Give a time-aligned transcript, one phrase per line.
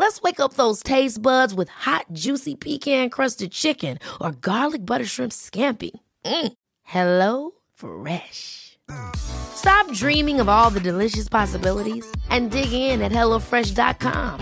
[0.00, 5.04] Let's wake up those taste buds with hot, juicy pecan crusted chicken or garlic butter
[5.04, 5.90] shrimp scampi.
[6.24, 6.52] Mm.
[6.84, 8.78] Hello Fresh.
[9.14, 14.40] Stop dreaming of all the delicious possibilities and dig in at HelloFresh.com.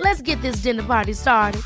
[0.00, 1.62] Let's get this dinner party started.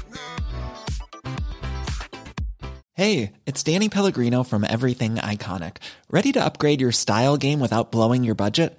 [2.93, 5.79] Hey, it's Danny Pellegrino from Everything Iconic.
[6.11, 8.79] Ready to upgrade your style game without blowing your budget?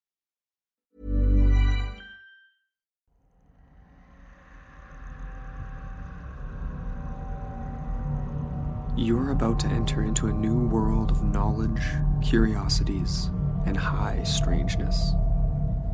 [8.97, 11.81] You are about to enter into a new world of knowledge,
[12.21, 13.31] curiosities,
[13.65, 15.13] and high strangeness.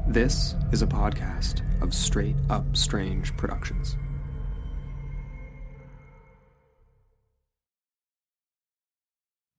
[0.08, 3.95] This is a podcast of Straight Up Strange Productions.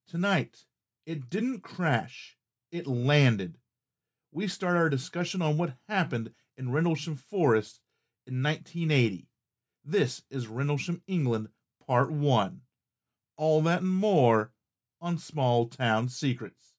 [0.05, 0.65] Tonight,
[1.05, 2.35] it didn't crash,
[2.73, 3.57] it landed.
[4.33, 7.79] We start our discussion on what happened in Rendlesham Forest
[8.27, 9.29] in 1980.
[9.85, 11.47] This is Rendlesham, England,
[11.87, 12.61] Part 1.
[13.39, 14.51] All that and more
[14.99, 16.73] on Small Town Secrets.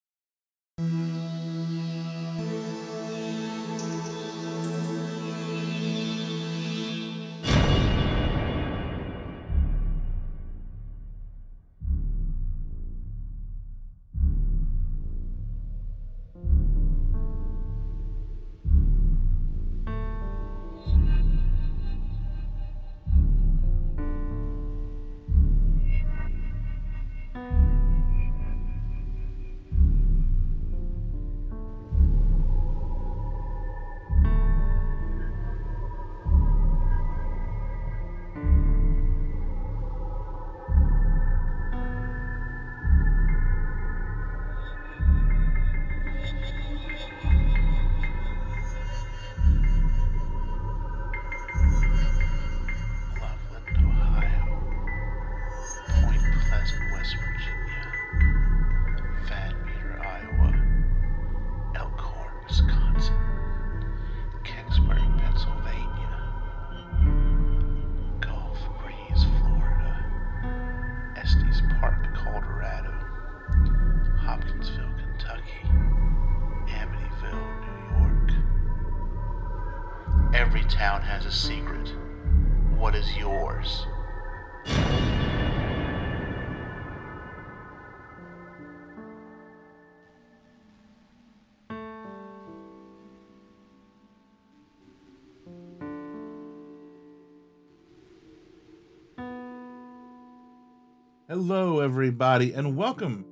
[101.43, 103.25] Hello, everybody, and welcome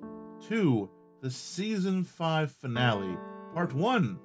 [0.48, 0.88] to
[1.20, 3.18] the season five finale,
[3.52, 4.18] part one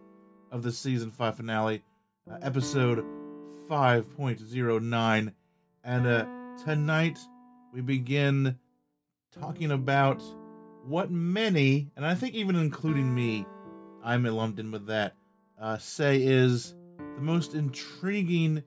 [0.53, 1.83] of the season five finale,
[2.31, 3.03] uh, episode
[3.69, 5.33] 5.09.
[5.83, 6.25] And uh,
[6.63, 7.19] tonight
[7.73, 8.57] we begin
[9.37, 10.23] talking about
[10.85, 13.45] what many, and I think even including me,
[14.01, 15.13] I'm lumped in with that,
[15.61, 16.73] uh, say is
[17.17, 18.63] the most intriguing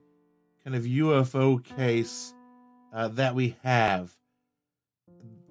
[0.63, 2.35] kind of UFO case
[2.93, 4.16] uh, that we have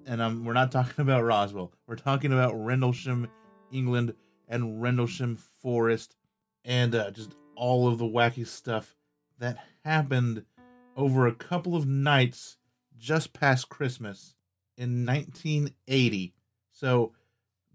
[0.07, 1.71] and um, we're not talking about Roswell.
[1.85, 3.27] We're talking about Rendlesham,
[3.71, 4.15] England,
[4.47, 6.15] and Rendlesham Forest,
[6.63, 8.95] and uh, just all of the wacky stuff
[9.39, 10.45] that happened
[10.95, 12.57] over a couple of nights
[12.97, 14.35] just past Christmas
[14.77, 16.33] in 1980.
[16.71, 17.13] So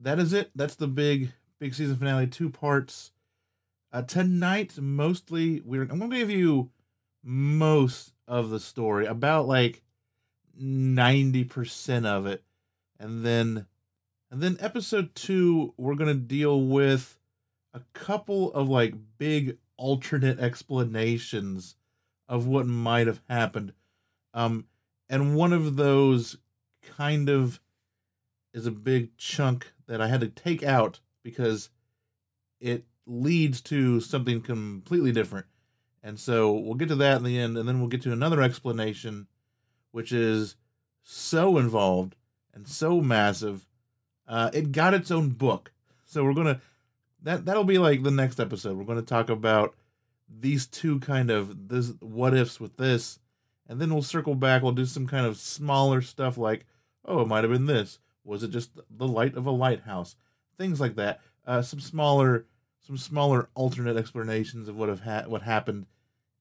[0.00, 0.50] that is it.
[0.54, 2.26] That's the big, big season finale.
[2.26, 3.12] Two parts.
[3.92, 6.70] Uh, tonight, mostly, we're I'm gonna give you
[7.22, 9.82] most of the story, about like
[10.60, 12.42] 90% of it.
[12.98, 13.66] And then
[14.30, 17.18] and then episode 2 we're going to deal with
[17.74, 21.76] a couple of like big alternate explanations
[22.28, 23.72] of what might have happened.
[24.34, 24.66] Um
[25.08, 26.38] and one of those
[26.96, 27.60] kind of
[28.54, 31.70] is a big chunk that I had to take out because
[32.60, 35.46] it leads to something completely different.
[36.02, 38.42] And so we'll get to that in the end, and then we'll get to another
[38.42, 39.28] explanation,
[39.92, 40.56] which is
[41.02, 42.16] so involved
[42.52, 43.66] and so massive.
[44.26, 45.72] Uh, it got its own book.
[46.04, 46.60] So we're gonna
[47.22, 48.76] that that'll be like the next episode.
[48.76, 49.74] We're gonna talk about
[50.28, 53.18] these two kind of this what ifs with this,
[53.68, 54.62] and then we'll circle back.
[54.62, 56.66] We'll do some kind of smaller stuff like,
[57.04, 57.98] oh, it might have been this.
[58.24, 60.16] Was it just the light of a lighthouse?
[60.58, 61.20] Things like that.
[61.46, 62.46] Uh, some smaller
[62.80, 65.86] some smaller alternate explanations of what have ha- what happened,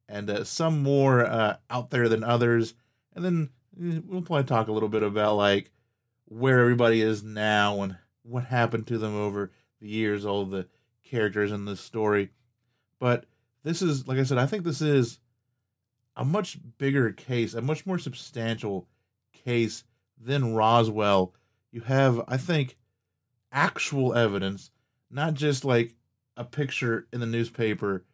[0.08, 2.74] and uh, some more uh, out there than others.
[3.16, 3.50] And then
[3.80, 5.72] eh, we'll probably talk a little bit about like
[6.26, 10.68] where everybody is now and what happened to them over the years, all the
[11.04, 12.30] characters in this story.
[13.00, 13.26] But
[13.64, 15.20] this is, like I said, I think this is
[16.16, 18.88] a much bigger case, a much more substantial
[19.34, 19.84] case
[20.20, 21.34] than Roswell.
[21.72, 22.78] You have, I think,
[23.52, 24.72] actual evidence,
[25.10, 25.96] not just like
[26.38, 28.06] a picture in the newspaper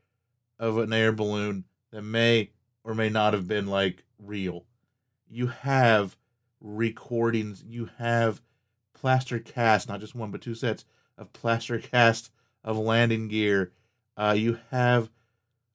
[0.60, 2.52] of an air balloon that may
[2.84, 4.66] or may not have been like real.
[5.29, 6.18] You have
[6.62, 8.41] recordings, you have
[8.94, 10.85] plaster cast, not just one but two sets
[11.18, 12.31] of plaster cast
[12.63, 13.71] of landing gear.
[14.15, 15.09] Uh, you have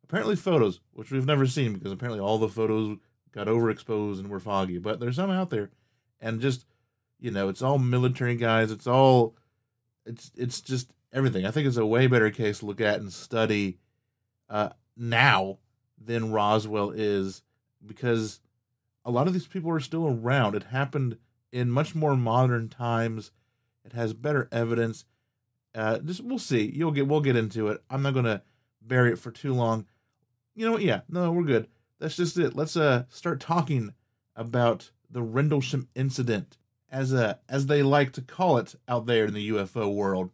[0.04, 2.98] apparently photos, which we've never seen because apparently all the photos
[3.32, 5.70] got overexposed and were foggy, but there's some out there.
[6.20, 6.66] And just,
[7.18, 9.34] you know, it's all military guys, it's all
[10.04, 11.46] it's it's just everything.
[11.46, 13.78] I think it's a way better case to look at and study
[14.48, 15.58] uh, now
[15.98, 17.42] than Roswell is
[17.84, 18.40] because
[19.04, 20.54] a lot of these people are still around.
[20.54, 21.18] It happened
[21.50, 23.30] in much more modern times.
[23.84, 25.04] It has better evidence.
[25.74, 26.70] Uh, just we'll see.
[26.74, 27.82] You'll get we'll get into it.
[27.90, 28.42] I'm not gonna
[28.80, 29.86] bury it for too long.
[30.54, 30.82] You know what?
[30.82, 31.68] Yeah, no, we're good.
[31.98, 32.54] That's just it.
[32.54, 33.94] Let's uh start talking
[34.36, 36.58] about the Rendlesham incident,
[36.90, 40.30] as a as they like to call it out there in the UFO world.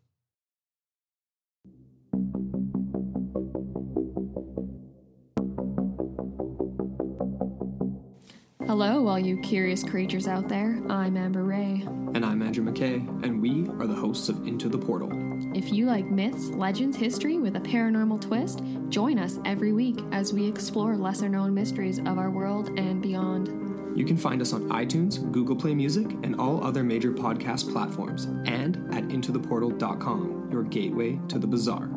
[8.68, 10.78] Hello, all you curious creatures out there.
[10.90, 11.82] I'm Amber Ray.
[12.12, 15.08] And I'm Andrew McKay, and we are the hosts of Into the Portal.
[15.56, 18.60] If you like myths, legends, history with a paranormal twist,
[18.90, 23.96] join us every week as we explore lesser known mysteries of our world and beyond.
[23.96, 28.26] You can find us on iTunes, Google Play Music, and all other major podcast platforms,
[28.44, 31.88] and at intotheportal.com, your gateway to the bizarre.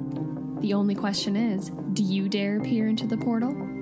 [0.61, 3.80] The only question is do you dare peer into the portal?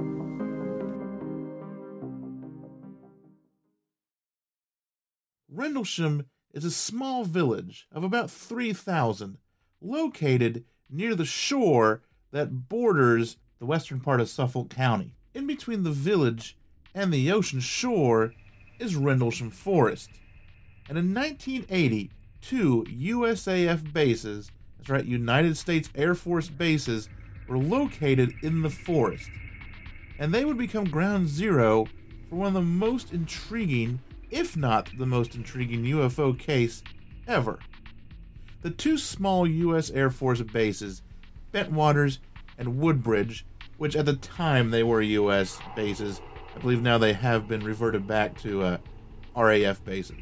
[5.59, 9.37] Rendlesham is a small village of about 3,000
[9.81, 12.01] located near the shore
[12.31, 15.15] that borders the western part of Suffolk County.
[15.33, 16.57] In between the village
[16.95, 18.33] and the ocean shore
[18.79, 20.09] is Rendlesham Forest.
[20.87, 22.09] And in 1980,
[22.39, 27.09] two USAF bases, that's right, United States Air Force bases,
[27.49, 29.29] were located in the forest.
[30.19, 31.85] And they would become ground zero
[32.29, 33.99] for one of the most intriguing
[34.31, 36.83] if not the most intriguing UFO case
[37.27, 37.59] ever.
[38.61, 39.89] The two small U.S.
[39.91, 41.01] Air Force bases,
[41.53, 42.19] Bentwaters
[42.57, 43.45] and Woodbridge,
[43.77, 45.59] which at the time they were U.S.
[45.75, 46.21] bases,
[46.55, 48.77] I believe now they have been reverted back to uh,
[49.35, 50.17] RAF bases.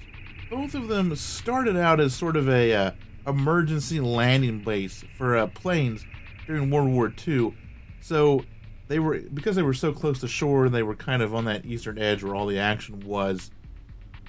[0.49, 2.91] Both of them started out as sort of a uh,
[3.25, 6.05] emergency landing base for uh, planes
[6.45, 7.55] during World War II.
[8.01, 8.45] So
[8.87, 11.65] they were because they were so close to shore, they were kind of on that
[11.65, 13.51] eastern edge where all the action was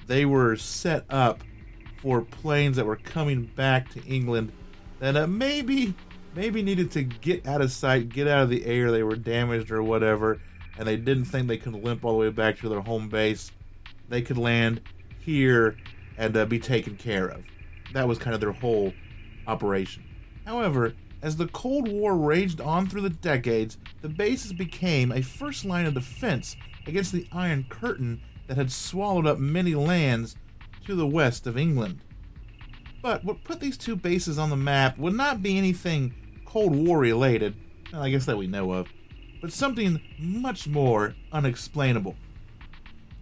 [0.09, 1.43] they were set up
[2.01, 4.51] for planes that were coming back to England
[4.99, 5.93] that uh, maybe
[6.35, 8.91] maybe needed to get out of sight, get out of the air.
[8.91, 10.41] They were damaged or whatever,
[10.77, 13.51] and they didn't think they could limp all the way back to their home base.
[14.09, 14.81] They could land
[15.19, 15.77] here
[16.17, 17.43] and uh, be taken care of.
[17.93, 18.91] That was kind of their whole
[19.45, 20.03] operation.
[20.43, 25.65] However, as the Cold War raged on through the decades, the bases became a first
[25.65, 26.55] line of defense
[26.87, 30.35] against the Iron Curtain that had swallowed up many lands
[30.83, 31.99] to the west of England.
[32.99, 36.15] But what put these two bases on the map would not be anything
[36.45, 37.55] Cold War related,
[37.93, 38.87] I guess that we know of,
[39.39, 42.15] but something much more unexplainable.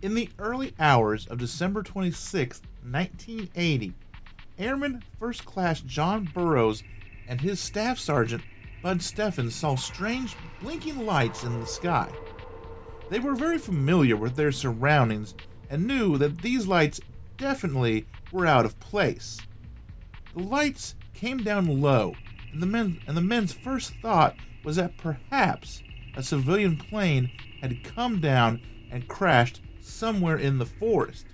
[0.01, 3.93] In the early hours of December 26, 1980,
[4.57, 6.83] Airman First Class John Burroughs
[7.27, 8.43] and his staff sergeant
[8.81, 12.09] Bud Steffens saw strange blinking lights in the sky.
[13.09, 15.33] They were very familiar with their surroundings
[15.69, 16.99] and knew that these lights
[17.37, 19.37] definitely were out of place.
[20.35, 22.15] The lights came down low,
[22.51, 25.81] and the men and the men's first thought was that perhaps
[26.15, 28.61] a civilian plane had come down
[28.91, 31.27] and crashed somewhere in the forest.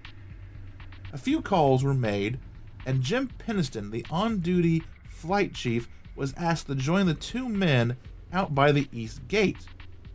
[1.11, 2.39] A few calls were made,
[2.85, 7.97] and Jim Penniston, the on-duty flight chief, was asked to join the two men
[8.31, 9.65] out by the east gate.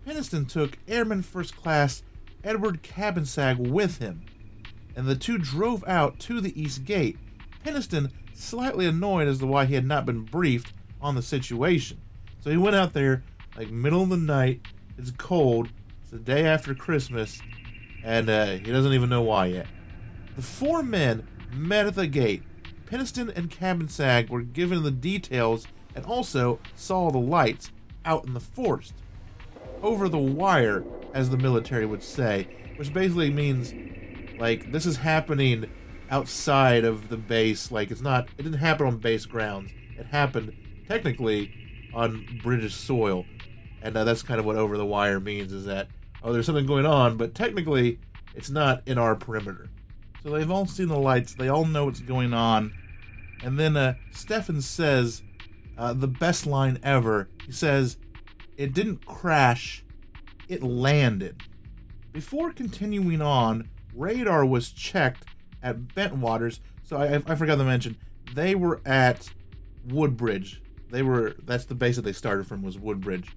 [0.08, 2.02] Penniston took Airman First Class
[2.42, 4.24] Edward Cabansag with him,
[4.96, 7.18] and the two drove out to the east gate.
[7.62, 10.72] Penniston slightly annoyed as to why he had not been briefed
[11.02, 12.00] on the situation.
[12.40, 13.22] So he went out there
[13.54, 14.62] like middle of the night.
[14.96, 15.68] It's cold.
[16.00, 17.42] It's the day after Christmas,
[18.02, 19.66] and uh, he doesn't even know why yet.
[20.36, 22.44] The four men met at the gate.
[22.86, 27.72] Penniston and Cabansag were given the details and also saw the lights
[28.06, 28.94] out in the forest.
[29.82, 33.72] Over the wire, as the military would say, which basically means
[34.38, 35.66] like this is happening
[36.10, 37.70] outside of the base.
[37.70, 39.70] Like it's not, it didn't happen on base grounds.
[39.96, 40.52] It happened
[40.88, 41.52] technically
[41.94, 43.24] on British soil,
[43.82, 45.52] and uh, that's kind of what over the wire means.
[45.52, 45.88] Is that
[46.22, 47.98] oh, there's something going on, but technically
[48.34, 49.68] it's not in our perimeter.
[50.22, 51.34] So they've all seen the lights.
[51.34, 52.72] They all know what's going on.
[53.42, 55.22] And then uh, Stefan says
[55.76, 57.28] uh, the best line ever.
[57.46, 57.96] He says,
[58.58, 59.82] "It didn't crash,
[60.48, 61.42] it landed."
[62.12, 65.24] Before continuing on, radar was checked
[65.62, 66.60] at Bentwaters.
[66.82, 67.96] So I, I forgot to mention
[68.34, 69.30] they were at
[69.88, 70.62] Woodbridge.
[70.90, 73.34] They were that's the base that they started from was Woodbridge.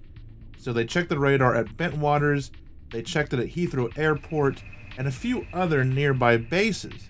[0.58, 2.50] So they checked the radar at Bentwaters.
[2.90, 4.62] They checked it at Heathrow Airport
[4.96, 7.08] and a few other nearby bases.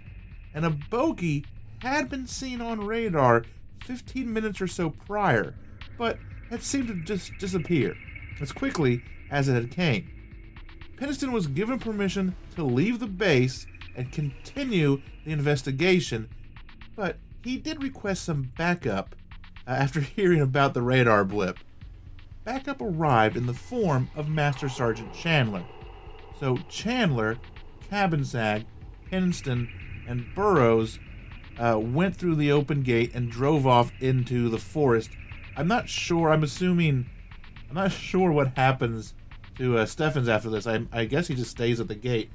[0.55, 1.45] And a bogey
[1.79, 3.45] had been seen on radar
[3.85, 5.57] 15 minutes or so prior,
[5.99, 6.19] but
[6.53, 7.97] had seemed to just disappear
[8.39, 10.07] as quickly as it had came.
[10.97, 13.67] Penniston was given permission to leave the base
[13.97, 16.29] and continue the investigation,
[16.95, 19.17] but he did request some backup
[19.67, 21.59] uh, after hearing about the radar blip.
[22.45, 25.65] Backup arrived in the form of Master Sergeant Chandler.
[26.39, 27.39] So Chandler,
[27.91, 28.67] Cabansag,
[29.11, 29.71] Penniston,
[30.07, 30.99] and Burroughs
[31.59, 35.11] uh, went through the open gate and drove off into the forest.
[35.57, 36.31] I'm not sure.
[36.31, 37.09] I'm assuming.
[37.69, 39.15] I'm not sure what happens
[39.57, 40.67] to uh, Steffens after this.
[40.67, 42.31] I, I guess he just stays at the gate.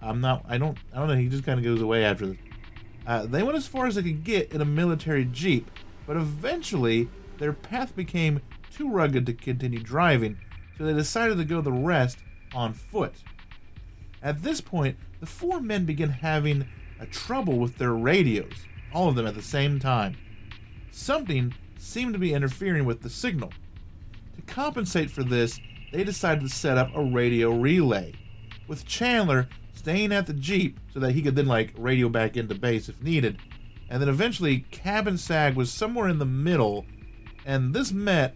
[0.00, 0.44] I'm not.
[0.48, 0.78] I don't.
[0.92, 1.16] I don't know.
[1.16, 2.38] He just kind of goes away after this.
[3.06, 5.70] Uh, they went as far as they could get in a military jeep,
[6.06, 10.38] but eventually their path became too rugged to continue driving,
[10.78, 12.18] so they decided to go the rest
[12.54, 13.14] on foot.
[14.22, 16.66] At this point, the four men began having
[17.00, 20.16] a trouble with their radios, all of them at the same time.
[20.92, 23.52] Something seemed to be interfering with the signal.
[24.36, 25.60] To compensate for this,
[25.92, 28.14] they decided to set up a radio relay,
[28.66, 32.54] with Chandler staying at the Jeep so that he could then like radio back into
[32.54, 33.38] base if needed.
[33.90, 36.86] And then eventually Cabansag was somewhere in the middle,
[37.44, 38.34] and this meant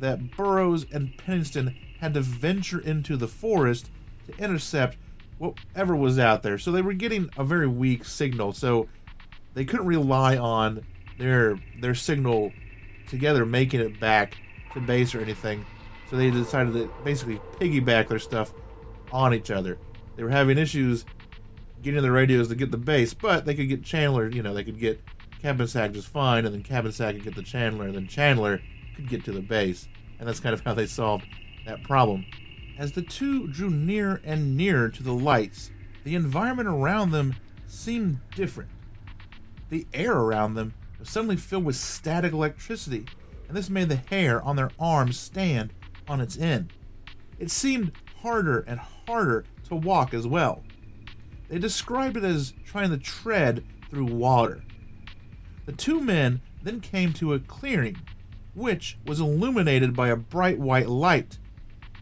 [0.00, 3.90] that Burroughs and Penniston had to venture into the forest
[4.26, 4.96] to intercept
[5.38, 6.58] whatever was out there.
[6.58, 8.88] So they were getting a very weak signal, so
[9.54, 10.84] they couldn't rely on
[11.18, 12.52] their their signal
[13.08, 14.36] together making it back
[14.74, 15.64] to base or anything.
[16.10, 18.52] So they decided to basically piggyback their stuff
[19.12, 19.78] on each other.
[20.16, 21.04] They were having issues
[21.82, 24.64] getting the radios to get the base, but they could get Chandler, you know, they
[24.64, 25.00] could get
[25.42, 28.60] Cabansag just fine, and then Cabansag could get the Chandler, and then Chandler
[28.96, 29.88] could get to the base.
[30.18, 31.26] And that's kind of how they solved
[31.66, 32.24] that problem.
[32.78, 35.70] As the two drew nearer and nearer to the lights,
[36.04, 37.34] the environment around them
[37.66, 38.70] seemed different.
[39.70, 43.06] The air around them was suddenly filled with static electricity,
[43.46, 45.72] and this made the hair on their arms stand
[46.08, 46.72] on its end.
[47.38, 50.64] It seemed harder and harder to walk as well.
[51.48, 54.62] They described it as trying to tread through water.
[55.66, 57.96] The two men then came to a clearing,
[58.54, 61.38] which was illuminated by a bright white light.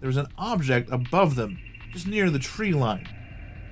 [0.00, 1.58] There was an object above them,
[1.92, 3.08] just near the tree line.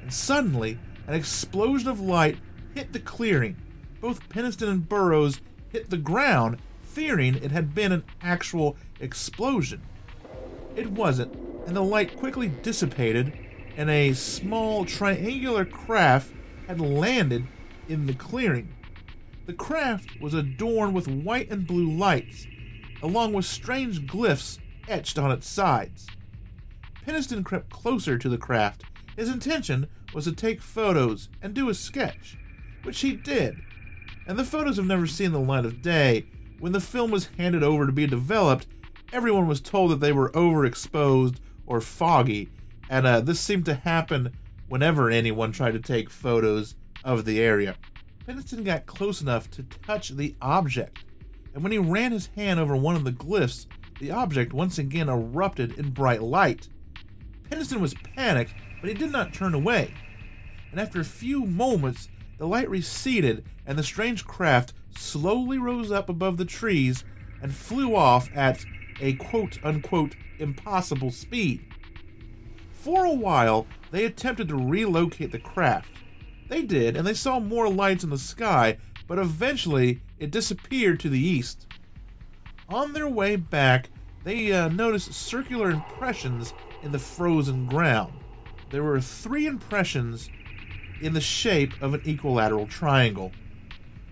[0.02, 2.38] And suddenly, an explosion of light
[2.74, 3.56] hit the clearing.
[4.04, 9.80] Both Penniston and Burroughs hit the ground, fearing it had been an actual explosion.
[10.76, 11.34] It wasn't,
[11.66, 13.32] and the light quickly dissipated,
[13.78, 16.34] and a small triangular craft
[16.66, 17.46] had landed
[17.88, 18.74] in the clearing.
[19.46, 22.46] The craft was adorned with white and blue lights,
[23.02, 26.08] along with strange glyphs etched on its sides.
[27.06, 28.84] Penniston crept closer to the craft.
[29.16, 32.36] His intention was to take photos and do a sketch,
[32.82, 33.62] which he did.
[34.26, 36.26] And the photos have never seen the light of day.
[36.58, 38.66] When the film was handed over to be developed,
[39.12, 42.48] everyone was told that they were overexposed or foggy,
[42.88, 44.32] and uh, this seemed to happen
[44.68, 47.76] whenever anyone tried to take photos of the area.
[48.26, 51.04] Penniston got close enough to touch the object,
[51.52, 53.66] and when he ran his hand over one of the glyphs,
[54.00, 56.68] the object once again erupted in bright light.
[57.50, 59.92] Penniston was panicked, but he did not turn away.
[60.70, 66.08] And after a few moments, the light receded and the strange craft slowly rose up
[66.08, 67.04] above the trees
[67.42, 68.64] and flew off at
[69.00, 71.64] a quote unquote impossible speed.
[72.72, 75.90] For a while, they attempted to relocate the craft.
[76.48, 81.08] They did, and they saw more lights in the sky, but eventually it disappeared to
[81.08, 81.66] the east.
[82.68, 83.90] On their way back,
[84.24, 88.12] they uh, noticed circular impressions in the frozen ground.
[88.70, 90.30] There were three impressions
[91.00, 93.32] in the shape of an equilateral triangle.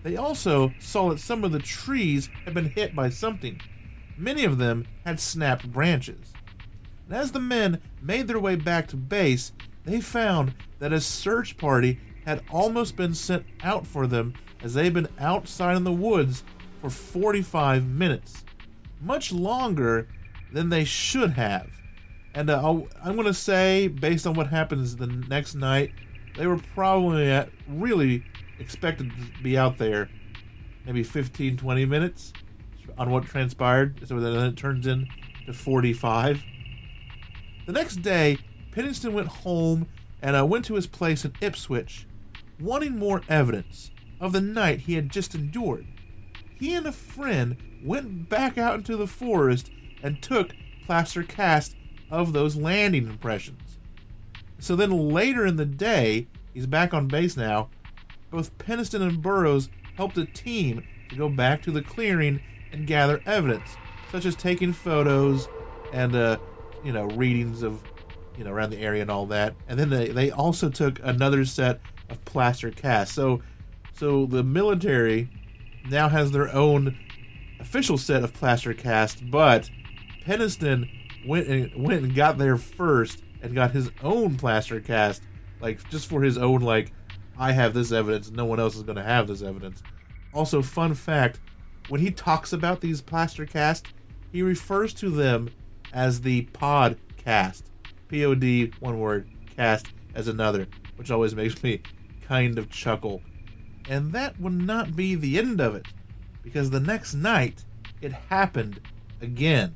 [0.03, 3.61] They also saw that some of the trees had been hit by something.
[4.17, 6.33] Many of them had snapped branches.
[7.07, 9.53] And as the men made their way back to base,
[9.85, 14.93] they found that a search party had almost been sent out for them as they'd
[14.93, 16.43] been outside in the woods
[16.81, 18.43] for 45 minutes.
[19.01, 20.07] Much longer
[20.53, 21.69] than they should have.
[22.33, 25.91] And uh, I'm going to say, based on what happens the next night,
[26.37, 28.23] they were probably at, really
[28.59, 30.09] expected to be out there
[30.85, 32.33] maybe 15, 20 minutes
[32.97, 33.99] on what transpired.
[34.07, 35.07] So then it turns in
[35.45, 36.43] to 45.
[37.65, 38.37] The next day,
[38.71, 39.87] Pennington went home
[40.21, 42.07] and uh, went to his place in Ipswich,
[42.59, 45.85] wanting more evidence of the night he had just endured.
[46.59, 49.69] He and a friend went back out into the forest
[50.01, 50.53] and took
[50.85, 51.75] plaster cast
[52.09, 53.62] of those landing impressions.
[54.59, 57.69] So then later in the day, he's back on base now.
[58.31, 62.41] Both Penniston and Burroughs helped a team to go back to the clearing
[62.71, 63.77] and gather evidence,
[64.11, 65.47] such as taking photos
[65.91, 66.37] and, uh,
[66.83, 67.83] you know, readings of,
[68.37, 69.53] you know, around the area and all that.
[69.67, 73.13] And then they, they also took another set of plaster casts.
[73.13, 73.41] So,
[73.93, 75.29] so the military
[75.89, 76.97] now has their own
[77.59, 79.69] official set of plaster casts, but
[80.25, 80.89] Penniston
[81.25, 85.21] went and went and got there first and got his own plaster cast,
[85.61, 86.91] like just for his own like,
[87.37, 89.83] I have this evidence, no one else is going to have this evidence.
[90.33, 91.39] Also, fun fact:
[91.89, 93.91] when he talks about these plaster casts,
[94.31, 95.49] he refers to them
[95.93, 97.69] as the pod cast,
[98.07, 101.81] P O D one word cast as another, which always makes me
[102.25, 103.21] kind of chuckle.
[103.89, 105.87] And that would not be the end of it,
[106.41, 107.65] because the next night
[108.01, 108.79] it happened
[109.21, 109.75] again.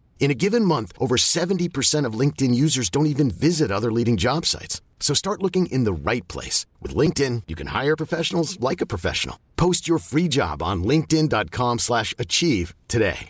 [0.21, 4.45] In a given month, over 70% of LinkedIn users don't even visit other leading job
[4.45, 4.79] sites.
[4.99, 6.67] So start looking in the right place.
[6.79, 9.39] With LinkedIn, you can hire professionals like a professional.
[9.57, 13.29] Post your free job on linkedin.com slash achieve today.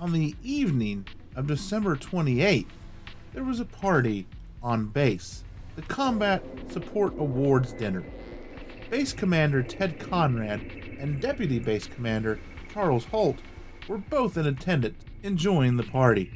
[0.00, 2.66] On the evening of December 28th,
[3.34, 4.26] there was a party
[4.62, 5.44] on base,
[5.76, 8.02] the Combat Support Awards Dinner.
[8.92, 10.60] Base Commander Ted Conrad
[10.98, 12.38] and Deputy Base Commander
[12.74, 13.38] Charles Holt
[13.88, 16.30] were both in attendance, enjoying the party.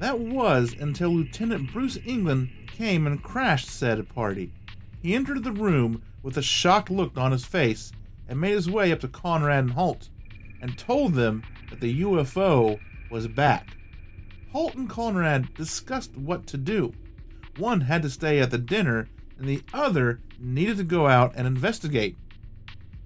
[0.00, 4.52] That was until Lieutenant Bruce England came and crashed said party.
[5.00, 7.92] He entered the room with a shocked look on his face
[8.28, 10.08] and made his way up to Conrad and Holt
[10.60, 13.76] and told them that the UFO was back.
[14.50, 16.92] Holt and Conrad discussed what to do.
[17.56, 21.46] One had to stay at the dinner, and the other needed to go out and
[21.46, 22.16] investigate.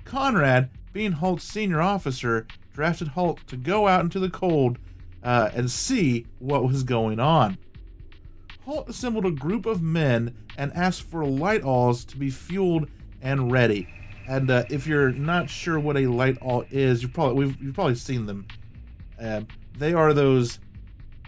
[0.04, 4.78] Conrad, being Holt's senior officer, drafted Holt to go out into the cold
[5.22, 7.58] uh, and see what was going on.
[8.64, 12.88] Holt assembled a group of men and asked for light alls to be fueled
[13.20, 13.88] and ready.
[14.28, 17.74] And uh, if you're not sure what a light all is, you probably we've, you've
[17.74, 18.46] probably seen them.
[19.20, 19.42] Uh,
[19.76, 20.60] they are those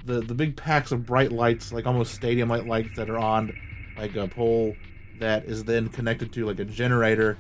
[0.04, 3.56] the the big packs of bright lights, like almost stadium light lights that are on
[3.96, 4.74] like a pole
[5.20, 7.38] that is then connected to like a generator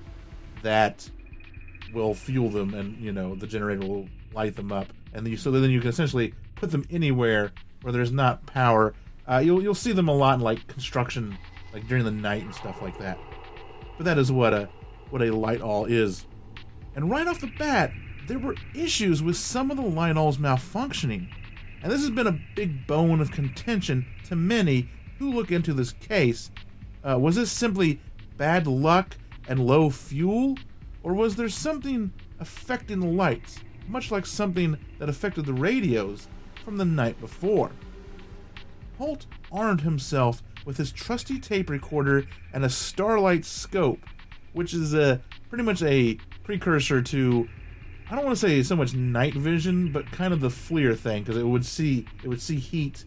[0.62, 1.08] that
[1.92, 5.50] will fuel them, and you know the generator will light them up, and you, so
[5.50, 8.94] then you can essentially put them anywhere where there's not power.
[9.26, 11.36] Uh, you'll you'll see them a lot in like construction,
[11.72, 13.18] like during the night and stuff like that.
[13.96, 14.68] But that is what a
[15.10, 16.26] what a light all is.
[16.96, 17.92] And right off the bat,
[18.26, 21.28] there were issues with some of the light alls malfunctioning.
[21.82, 25.92] And this has been a big bone of contention to many who look into this
[25.92, 26.50] case.
[27.06, 28.00] Uh, was this simply
[28.36, 29.16] bad luck
[29.48, 30.56] and low fuel?
[31.02, 36.28] Or was there something affecting the lights, much like something that affected the radios
[36.64, 37.70] from the night before?
[38.96, 44.00] Holt armed himself with his trusty tape recorder and a Starlight scope,
[44.54, 47.48] which is a pretty much a precursor to
[48.10, 51.22] I don't want to say so much night vision, but kind of the FLIR thing
[51.22, 53.04] because it would see it would see heat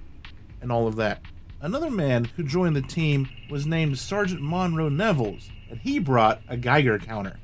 [0.62, 1.22] and all of that.
[1.60, 6.56] Another man who joined the team was named Sergeant Monroe Nevels, and he brought a
[6.56, 7.40] Geiger counter.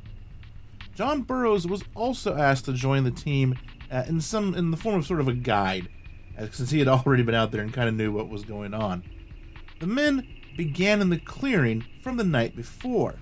[0.93, 3.57] John Burroughs was also asked to join the team
[3.91, 5.89] uh, in some in the form of sort of a guide,
[6.51, 9.03] since he had already been out there and kind of knew what was going on.
[9.79, 13.15] The men began in the clearing from the night before.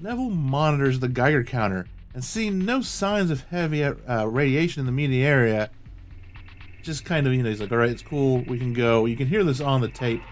[0.00, 4.92] Neville monitors the Geiger counter and seeing no signs of heavy uh, radiation in the
[4.92, 5.70] immediate area,
[6.82, 9.06] just kind of, you know, he's like, all right, it's cool, we can go.
[9.06, 10.22] You can hear this on the tape,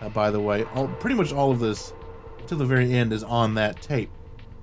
[0.00, 0.64] uh, by the way.
[0.74, 1.92] All, pretty much all of this,
[2.46, 4.10] to the very end, is on that tape.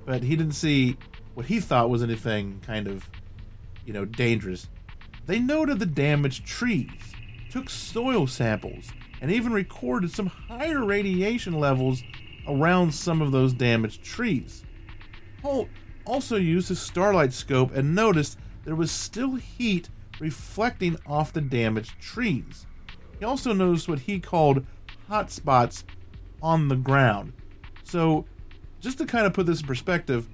[0.05, 0.97] But he didn't see
[1.33, 3.09] what he thought was anything kind of,
[3.85, 4.67] you know, dangerous.
[5.25, 6.89] They noted the damaged trees,
[7.49, 8.91] took soil samples,
[9.21, 12.03] and even recorded some higher radiation levels
[12.47, 14.63] around some of those damaged trees.
[15.41, 15.69] Holt
[16.05, 19.89] also used his starlight scope and noticed there was still heat
[20.21, 22.67] reflecting off the damaged trees.
[23.17, 24.63] He also noticed what he called
[25.09, 25.83] hot spots
[26.43, 27.33] on the ground.
[27.83, 28.25] So,
[28.79, 30.29] just to kind of put this in perspective,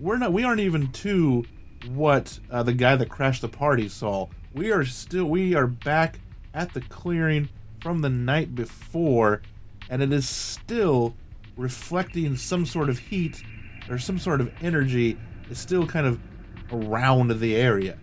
[0.00, 1.44] we're not we aren't even to
[1.92, 4.26] what uh, the guy that crashed the party saw.
[4.52, 6.18] We are still we are back
[6.52, 7.48] at the clearing
[7.80, 9.42] from the night before,
[9.88, 11.14] and it is still
[11.56, 13.44] reflecting some sort of heat
[13.88, 15.16] or some sort of energy
[15.50, 16.18] is still kind of
[16.72, 17.96] around the area.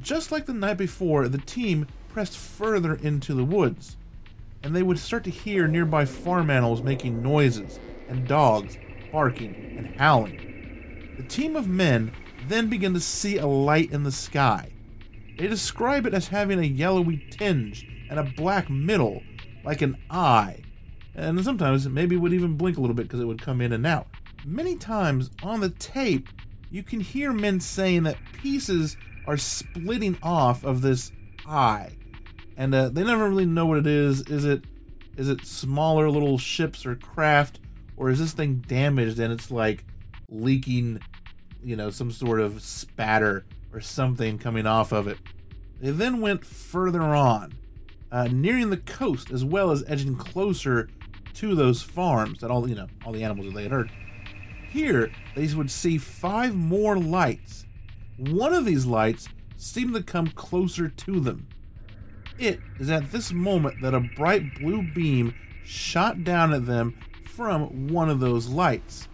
[0.00, 3.96] Just like the night before, the team pressed further into the woods,
[4.62, 7.78] and they would start to hear nearby farm animals making noises
[8.08, 8.78] and dogs
[9.12, 11.14] barking and howling.
[11.16, 12.12] The team of men
[12.48, 14.70] then begin to see a light in the sky.
[15.38, 19.22] They describe it as having a yellowy tinge and a black middle,
[19.64, 20.62] like an eye,
[21.14, 23.72] and sometimes it maybe would even blink a little bit because it would come in
[23.72, 24.06] and out.
[24.44, 26.28] Many times on the tape,
[26.70, 28.96] you can hear men saying that pieces
[29.26, 31.12] are splitting off of this
[31.46, 31.92] eye,
[32.56, 34.22] and uh, they never really know what it is.
[34.22, 34.64] Is it
[35.16, 37.60] is it smaller little ships or craft,
[37.96, 39.84] or is this thing damaged and it's like
[40.28, 41.00] leaking,
[41.62, 45.18] you know, some sort of spatter or something coming off of it?
[45.80, 47.54] They then went further on,
[48.10, 50.88] uh, nearing the coast as well as edging closer
[51.34, 53.90] to those farms that all you know all the animals that they had heard
[54.76, 57.65] here, they would see five more lights.
[58.16, 61.46] One of these lights seemed to come closer to them.
[62.38, 67.88] It is at this moment that a bright blue beam shot down at them from
[67.88, 69.08] one of those lights.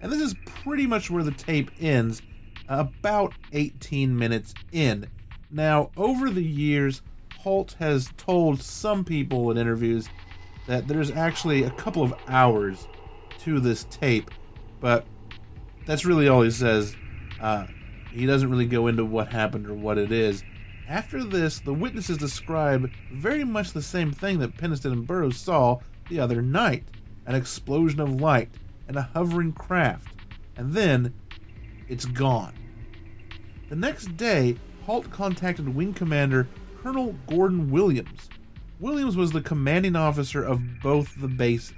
[0.00, 2.22] And this is pretty much where the tape ends,
[2.68, 5.08] about 18 minutes in.
[5.50, 7.02] Now, over the years,
[7.38, 10.08] Holt has told some people in interviews
[10.66, 12.88] that there's actually a couple of hours
[13.38, 14.30] to this tape
[14.80, 15.06] but
[15.84, 16.94] that's really all he says.
[17.40, 17.66] Uh,
[18.16, 20.42] he doesn't really go into what happened or what it is.
[20.88, 25.80] After this, the witnesses describe very much the same thing that Penniston and Burroughs saw
[26.08, 26.84] the other night
[27.26, 28.48] an explosion of light
[28.88, 30.16] and a hovering craft,
[30.56, 31.12] and then
[31.88, 32.54] it's gone.
[33.68, 36.48] The next day, Halt contacted Wing Commander
[36.80, 38.28] Colonel Gordon Williams.
[38.78, 41.74] Williams was the commanding officer of both the bases.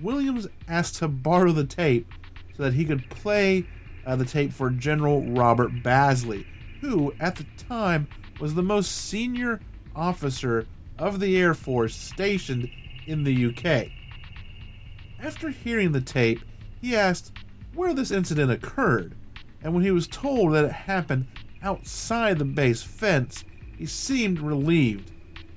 [0.00, 2.10] Williams asked to borrow the tape
[2.56, 3.66] so that he could play
[4.06, 6.46] uh, the tape for General Robert Bazley,
[6.80, 8.08] who, at the time,
[8.40, 9.60] was the most senior
[9.94, 10.66] officer
[10.98, 12.70] of the Air Force stationed
[13.06, 13.88] in the UK.
[15.20, 16.40] After hearing the tape,
[16.80, 17.32] he asked
[17.74, 19.14] where this incident occurred,
[19.62, 21.26] and when he was told that it happened
[21.62, 23.44] outside the base fence,
[23.76, 25.10] he seemed relieved.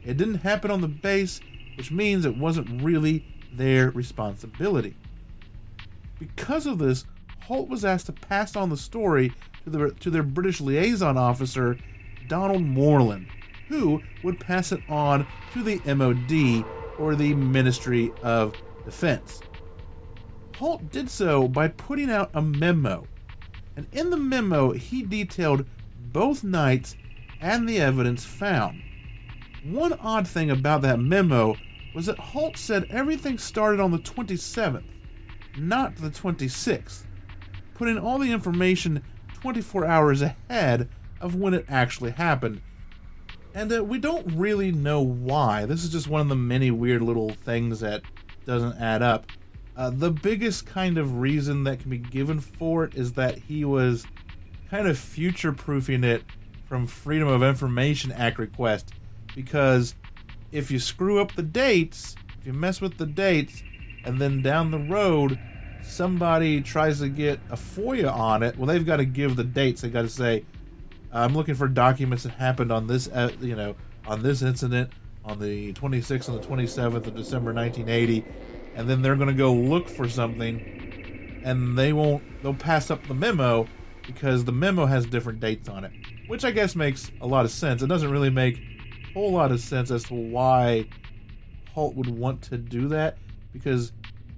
[0.03, 1.39] It didn't happen on the base,
[1.77, 4.95] which means it wasn't really their responsibility.
[6.17, 7.05] Because of this,
[7.49, 9.33] Halt was asked to pass on the story
[9.63, 11.79] to, the, to their British liaison officer,
[12.27, 13.25] Donald Moreland,
[13.67, 16.63] who would pass it on to the MOD
[16.99, 18.53] or the Ministry of
[18.85, 19.41] Defense.
[20.57, 23.07] Holt did so by putting out a memo,
[23.75, 25.65] and in the memo, he detailed
[26.13, 26.95] both nights
[27.41, 28.79] and the evidence found.
[29.63, 31.55] One odd thing about that memo
[31.95, 34.83] was that Holt said everything started on the 27th,
[35.57, 37.05] not the 26th,
[37.79, 39.01] putting all the information
[39.35, 40.89] 24 hours ahead
[41.21, 42.61] of when it actually happened.
[43.55, 45.65] And uh, we don't really know why.
[45.65, 48.01] This is just one of the many weird little things that
[48.45, 49.27] doesn't add up.
[49.77, 53.63] Uh, the biggest kind of reason that can be given for it is that he
[53.63, 54.05] was
[54.69, 56.23] kind of future proofing it
[56.67, 58.91] from Freedom of Information Act request
[59.33, 59.95] because
[60.51, 63.63] if you screw up the dates, if you mess with the dates,
[64.03, 65.39] and then down the road
[65.89, 69.81] somebody tries to get a FOIA on it, well, they've got to give the dates.
[69.81, 70.45] They got to say,
[71.11, 73.75] "I'm looking for documents that happened on this, uh, you know,
[74.07, 74.91] on this incident
[75.25, 78.25] on the 26th and the 27th of December 1980,"
[78.75, 82.23] and then they're going to go look for something, and they won't.
[82.41, 83.67] They'll pass up the memo
[84.05, 85.91] because the memo has different dates on it,
[86.27, 87.81] which I guess makes a lot of sense.
[87.81, 90.87] It doesn't really make a whole lot of sense as to why
[91.73, 93.17] Holt would want to do that
[93.53, 93.91] because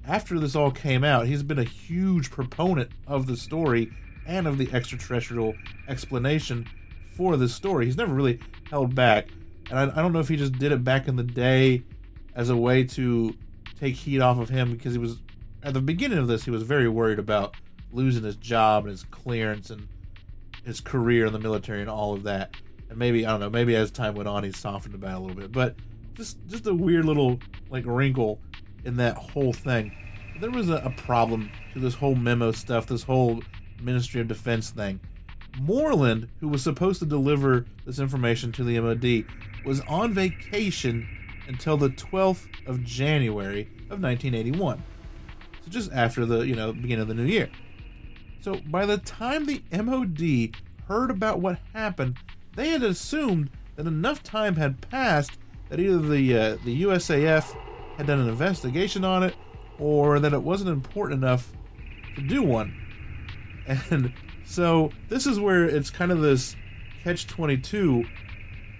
[0.07, 3.91] after this all came out, he's been a huge proponent of the story
[4.25, 5.55] and of the extraterrestrial
[5.87, 6.67] explanation
[7.15, 7.85] for this story.
[7.85, 9.29] He's never really held back.
[9.69, 11.83] And I, I, don't know if he just did it back in the day
[12.35, 13.35] as a way to
[13.79, 15.21] take heat off of him because he was,
[15.63, 17.55] at the beginning of this, he was very worried about
[17.91, 19.87] losing his job and his clearance and
[20.65, 22.55] his career in the military and all of that.
[22.89, 25.35] And maybe I don't know, maybe as time went on, he softened about a little
[25.35, 25.51] bit.
[25.51, 25.75] But
[26.13, 28.39] just just a weird little like wrinkle
[28.85, 29.91] in that whole thing.
[30.39, 33.41] There was a, a problem to this whole memo stuff, this whole
[33.81, 34.99] Ministry of Defense thing.
[35.59, 39.25] Moreland, who was supposed to deliver this information to the MOD,
[39.65, 41.07] was on vacation
[41.47, 44.81] until the 12th of January of 1981.
[45.63, 47.49] So just after the, you know, beginning of the new year.
[48.39, 50.55] So by the time the MOD
[50.87, 52.17] heard about what happened,
[52.55, 55.37] they had assumed that enough time had passed
[55.69, 57.55] that either the uh, the USAF
[58.01, 59.35] had done an investigation on it,
[59.79, 61.51] or that it wasn't important enough
[62.15, 62.77] to do one.
[63.89, 64.11] And
[64.43, 66.55] so this is where it's kind of this
[67.03, 68.03] catch twenty two.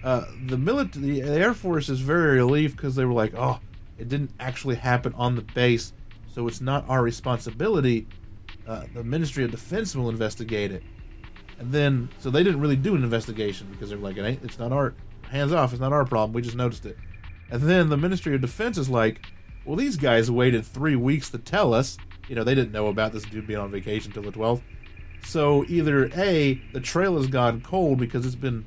[0.03, 3.59] Uh, the military, the Air Force is very relieved because they were like, "Oh,
[3.99, 5.93] it didn't actually happen on the base,
[6.27, 8.07] so it's not our responsibility."
[8.67, 10.83] Uh, the Ministry of Defense will investigate it.
[11.59, 14.71] And then, so they didn't really do an investigation because they're like, it it's not
[14.71, 14.95] our,
[15.29, 16.97] hands off, it's not our problem, we just noticed it.
[17.51, 19.25] And then the Ministry of Defense is like,
[19.65, 21.97] well, these guys waited three weeks to tell us.
[22.27, 24.61] You know, they didn't know about this dude being on vacation till the 12th.
[25.23, 28.65] So either A, the trail has gone cold because it's been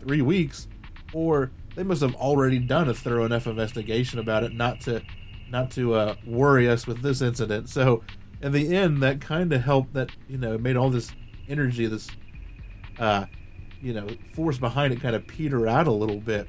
[0.00, 0.68] three weeks,
[1.12, 5.02] or they must have already done a thorough enough investigation about it not to
[5.50, 7.68] not to uh, worry us with this incident.
[7.68, 8.02] So
[8.42, 9.94] in the end, that kind of helped.
[9.94, 11.10] That you know made all this
[11.48, 12.08] energy, this
[12.98, 13.26] uh,
[13.80, 16.48] you know force behind it, kind of peter out a little bit.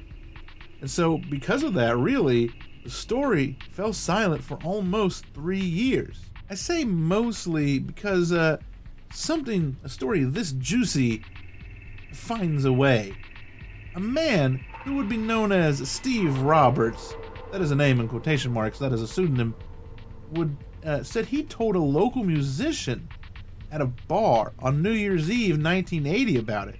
[0.80, 2.52] And so, because of that, really,
[2.84, 6.20] the story fell silent for almost three years.
[6.50, 8.58] I say mostly because uh,
[9.12, 11.22] something, a story this juicy,
[12.12, 13.14] finds a way.
[13.94, 17.14] A man who would be known as Steve Roberts,
[17.52, 19.54] that is a name in quotation marks, that is a pseudonym,
[20.32, 23.08] would uh, said he told a local musician
[23.70, 26.76] at a bar on New Year's Eve 1980 about it.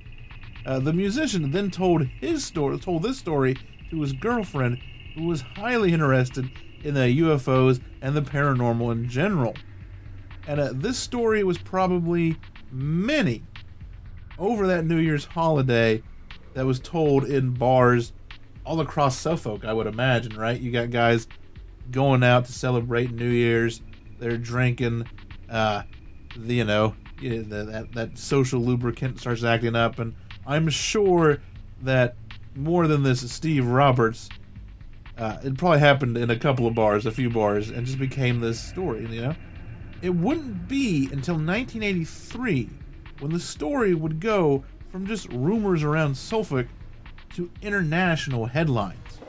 [0.65, 3.57] Uh, the musician then told his story, told this story
[3.90, 4.79] to his girlfriend,
[5.14, 6.51] who was highly interested
[6.83, 9.55] in the UFOs and the paranormal in general.
[10.46, 12.38] And uh, this story was probably
[12.70, 13.42] many
[14.38, 16.03] over that New Year's holiday
[16.55, 18.12] that was told in bars
[18.64, 20.61] all across Suffolk, I would imagine, right?
[20.61, 21.27] You got guys
[21.90, 23.81] going out to celebrate New Year's.
[24.18, 25.07] They're drinking,
[25.48, 25.83] uh,
[26.37, 30.14] you know, that that social lubricant starts acting up, and
[30.46, 31.38] I'm sure
[31.83, 32.16] that
[32.59, 34.29] more than this, Steve Roberts,
[35.16, 38.40] uh, it probably happened in a couple of bars, a few bars, and just became
[38.40, 39.07] this story.
[39.11, 39.35] You know,
[40.03, 42.68] it wouldn't be until 1983
[43.21, 46.66] when the story would go from just rumors around Suffolk
[47.35, 49.21] to international headlines.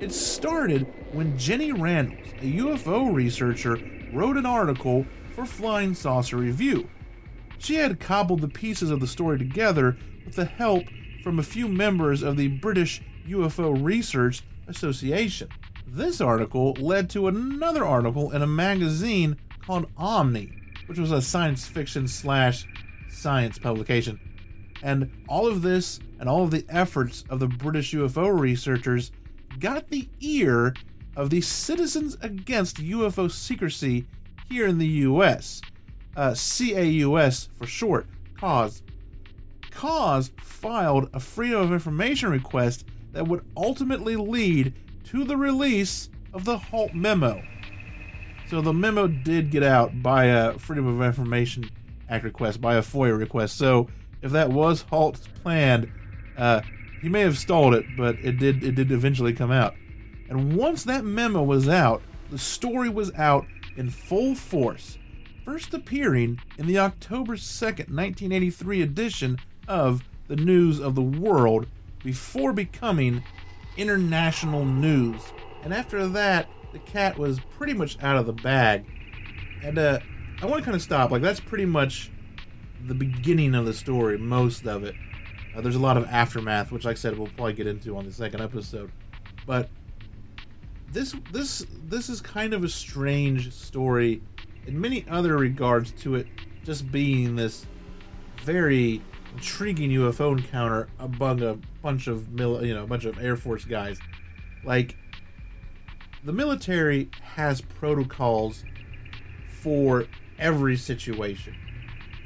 [0.00, 3.78] It started when Jenny Randles, a UFO researcher,
[4.12, 6.88] wrote an article for Flying Saucer Review.
[7.58, 10.84] She had cobbled the pieces of the story together with the help
[11.22, 15.48] from a few members of the British UFO Research Association.
[15.86, 20.52] This article led to another article in a magazine called Omni,
[20.86, 22.66] which was a science fiction slash
[23.08, 24.20] science publication.
[24.82, 29.12] And all of this and all of the efforts of the British UFO researchers
[29.58, 30.74] got the ear
[31.16, 34.06] of the Citizens Against UFO Secrecy
[34.48, 35.60] here in the US.
[36.16, 38.06] Uh, CAUS for short,
[38.38, 38.82] CAUS.
[39.78, 46.44] CAUS filed a Freedom of Information request that would ultimately lead to the release of
[46.44, 47.40] the HALT memo.
[48.50, 51.70] So the memo did get out by a Freedom of Information
[52.08, 53.56] Act request, by a FOIA request.
[53.56, 53.86] So
[54.20, 55.92] if that was Halt's plan,
[56.36, 56.60] uh,
[57.00, 59.76] he may have stalled it, but it did it did eventually come out.
[60.28, 64.98] And once that memo was out, the story was out in full force,
[65.44, 69.38] first appearing in the October 2nd, 1983 edition
[69.68, 71.66] of the News of the World
[72.02, 73.22] before becoming
[73.76, 75.20] international news.
[75.62, 78.84] And after that, the cat was pretty much out of the bag.
[79.62, 80.00] And uh,
[80.42, 81.10] I want to kind of stop.
[81.10, 82.10] Like, that's pretty much
[82.86, 84.94] the beginning of the story, most of it.
[85.56, 88.04] Uh, there's a lot of aftermath, which, like I said, we'll probably get into on
[88.04, 88.90] the second episode.
[89.46, 89.68] But
[90.92, 94.22] this this this is kind of a strange story
[94.66, 96.26] in many other regards to it
[96.64, 97.66] just being this
[98.42, 99.02] very
[99.34, 103.64] intriguing UFO encounter among a bunch of mil- you know a bunch of Air Force
[103.64, 103.98] guys.
[104.64, 104.96] Like
[106.24, 108.64] the military has protocols
[109.60, 110.06] for
[110.38, 111.54] every situation.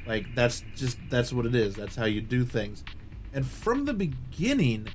[0.07, 1.75] Like that's just that's what it is.
[1.75, 2.85] That's how you do things.
[3.33, 4.89] And from the beginning,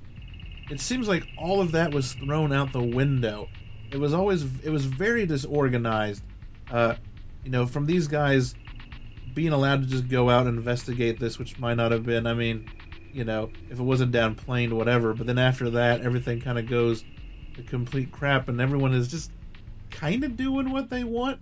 [0.70, 3.48] it seems like all of that was thrown out the window.
[3.92, 6.24] It was always it was very disorganized.
[6.70, 6.96] Uh,
[7.44, 8.56] you know, from these guys
[9.38, 12.26] being allowed to just go out and investigate this, which might not have been.
[12.26, 12.68] I mean,
[13.14, 15.14] you know, if it wasn't downplayed, whatever.
[15.14, 17.06] But then after that, everything kind of goes
[17.54, 19.30] to complete crap, and everyone is just
[19.92, 21.40] kind of doing what they want.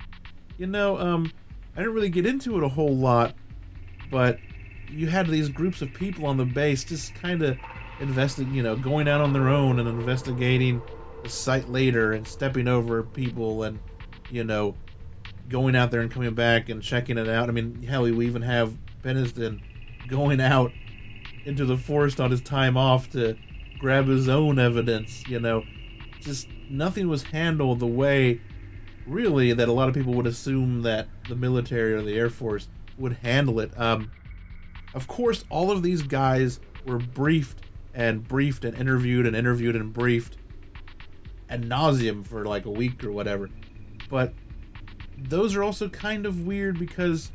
[0.57, 1.31] You know, um,
[1.77, 3.33] I didn't really get into it a whole lot,
[4.11, 4.39] but
[4.89, 7.57] you had these groups of people on the base just kind of
[8.01, 10.81] investing, you know, going out on their own and investigating
[11.23, 13.79] the site later and stepping over people and,
[14.29, 14.75] you know,
[15.49, 17.49] going out there and coming back and checking it out.
[17.49, 19.61] I mean, hell, we even have Penniston
[20.07, 20.71] going out
[21.45, 23.37] into the forest on his time off to
[23.79, 25.63] grab his own evidence, you know.
[26.19, 28.41] Just nothing was handled the way,
[29.05, 32.67] really, that a lot of people would assume that the military or the Air Force
[32.97, 33.77] would handle it.
[33.79, 34.11] Um,
[34.93, 37.61] of course, all of these guys were briefed
[37.93, 40.37] and briefed and interviewed and interviewed and briefed
[41.49, 43.49] ad nauseum for like a week or whatever.
[44.09, 44.33] But
[45.17, 47.31] those are also kind of weird because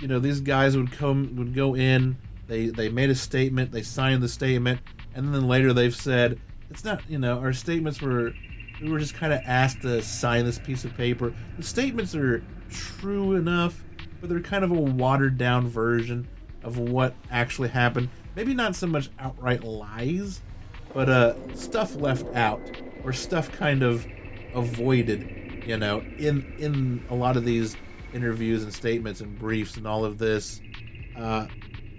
[0.00, 3.82] you know these guys would come would go in they they made a statement they
[3.82, 4.80] signed the statement
[5.14, 6.38] and then later they've said
[6.70, 8.34] it's not you know our statements were
[8.82, 11.32] we were just kind of asked to sign this piece of paper.
[11.56, 13.82] The statements are true enough
[14.20, 16.26] but they're kind of a watered down version
[16.62, 18.08] of what actually happened.
[18.34, 20.42] Maybe not so much outright lies
[20.92, 22.60] but uh stuff left out
[23.04, 24.06] or stuff kind of
[24.54, 27.76] avoided you know in in a lot of these
[28.12, 30.60] interviews and statements and briefs and all of this
[31.16, 31.46] uh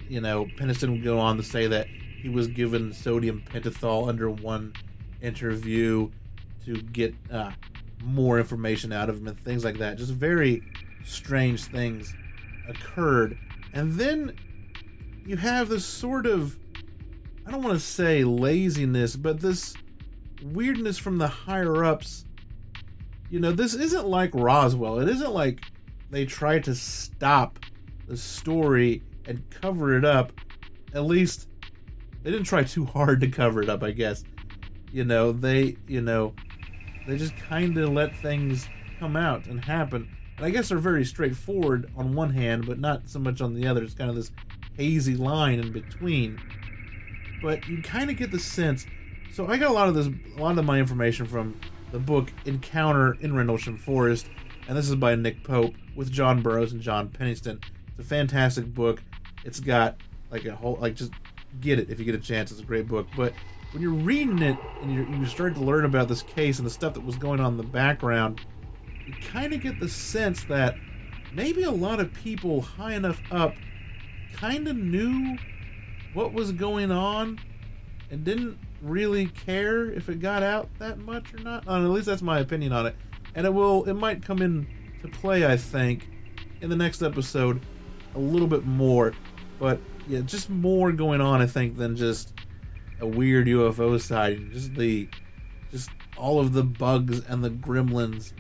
[0.08, 4.30] you know Penniston would go on to say that he was given sodium pentothal under
[4.30, 4.74] one
[5.22, 6.10] interview
[6.66, 7.52] to get uh,
[8.04, 9.98] more information out of him and things like that.
[9.98, 10.64] Just very
[11.04, 12.16] strange things
[12.68, 13.38] occurred.
[13.74, 14.36] And then
[15.26, 16.58] you have this sort of
[17.46, 19.74] i don't want to say laziness but this
[20.44, 22.25] weirdness from the higher ups
[23.30, 25.00] you know, this isn't like Roswell.
[25.00, 25.62] It isn't like
[26.12, 27.60] they tried to stop
[28.08, 30.32] the story and cover it up.
[30.94, 31.50] At least
[32.24, 34.24] they didn't try too hard to cover it up, I guess.
[34.92, 36.34] You know, they, you know,
[37.08, 38.68] they just kind of let things
[39.00, 40.08] come out and happen.
[40.38, 43.68] And I guess they're very straightforward on one hand, but not so much on the
[43.68, 43.84] other.
[43.84, 44.32] It's kind of this
[44.78, 46.40] hazy line in between.
[47.42, 48.86] but you kind of get the sense.
[49.32, 51.60] So I got a lot of this, a lot of my information from
[51.92, 54.28] the book Encounter in Rendlesham Forest,
[54.68, 57.64] and this is by Nick Pope with John Burroughs and John Penniston.
[57.88, 59.02] It's a fantastic book.
[59.44, 59.98] It's got
[60.32, 61.12] like a whole like just
[61.62, 62.52] get it if you get a chance.
[62.52, 63.34] It's a great book, but
[63.72, 66.72] when you're reading it and you're, you start to learn about this case and the
[66.72, 68.42] stuff that was going on in the background,
[69.06, 70.76] you kind of get the sense that
[71.34, 73.54] maybe a lot of people high enough up
[74.34, 75.38] kind of knew
[76.14, 77.40] what was going on
[78.10, 81.68] and didn't really care if it got out that much or not.
[81.68, 82.96] Uh, at least that's my opinion on it.
[83.34, 84.68] And it will, it might come in
[85.02, 86.10] to play, I think,
[86.62, 87.62] in the next episode
[88.14, 89.14] a little bit more.
[89.60, 92.34] But yeah, just more going on, I think, than just
[93.02, 94.52] a weird UFO sighting.
[94.52, 95.10] Just the,
[95.72, 98.34] just all of the bugs and the gremlins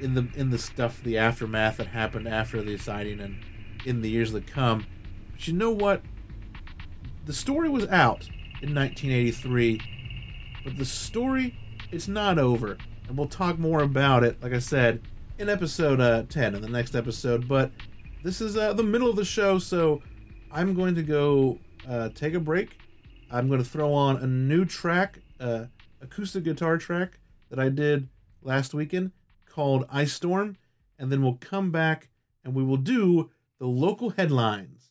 [0.00, 3.38] in the in the stuff, the aftermath that happened after the sighting and
[3.86, 4.84] in the years that come.
[5.30, 6.02] But you know what?
[7.24, 8.28] The story was out
[8.62, 9.80] in 1983,
[10.64, 11.54] but the story
[11.90, 14.42] it's not over, and we'll talk more about it.
[14.42, 15.02] Like I said,
[15.38, 17.46] in episode uh, 10, in the next episode.
[17.48, 17.70] But
[18.22, 20.00] this is uh, the middle of the show, so
[20.50, 21.58] I'm going to go
[21.88, 22.78] uh, take a break.
[23.30, 25.64] I'm going to throw on a new track, uh,
[26.00, 27.18] acoustic guitar track
[27.50, 28.08] that I did
[28.42, 29.12] last weekend
[29.46, 30.56] called Ice Storm,
[30.98, 32.08] and then we'll come back
[32.44, 34.81] and we will do the local headlines.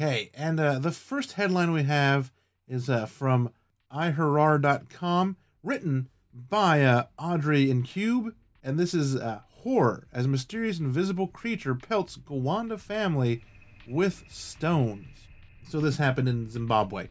[0.00, 2.32] Okay, and uh, the first headline we have
[2.66, 3.50] is uh, from
[3.94, 8.32] iHarare.com, written by uh, Audrey Ncube,
[8.64, 13.44] and this is uh, horror as mysterious invisible creature pelts Gwanda family
[13.86, 15.28] with stones.
[15.68, 17.08] So this happened in Zimbabwe.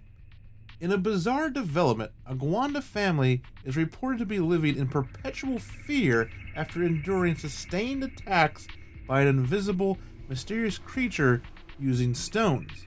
[0.79, 6.31] In a bizarre development, a Gwanda family is reported to be living in perpetual fear
[6.55, 8.65] after enduring sustained attacks
[9.07, 11.43] by an invisible, mysterious creature
[11.79, 12.85] using stones.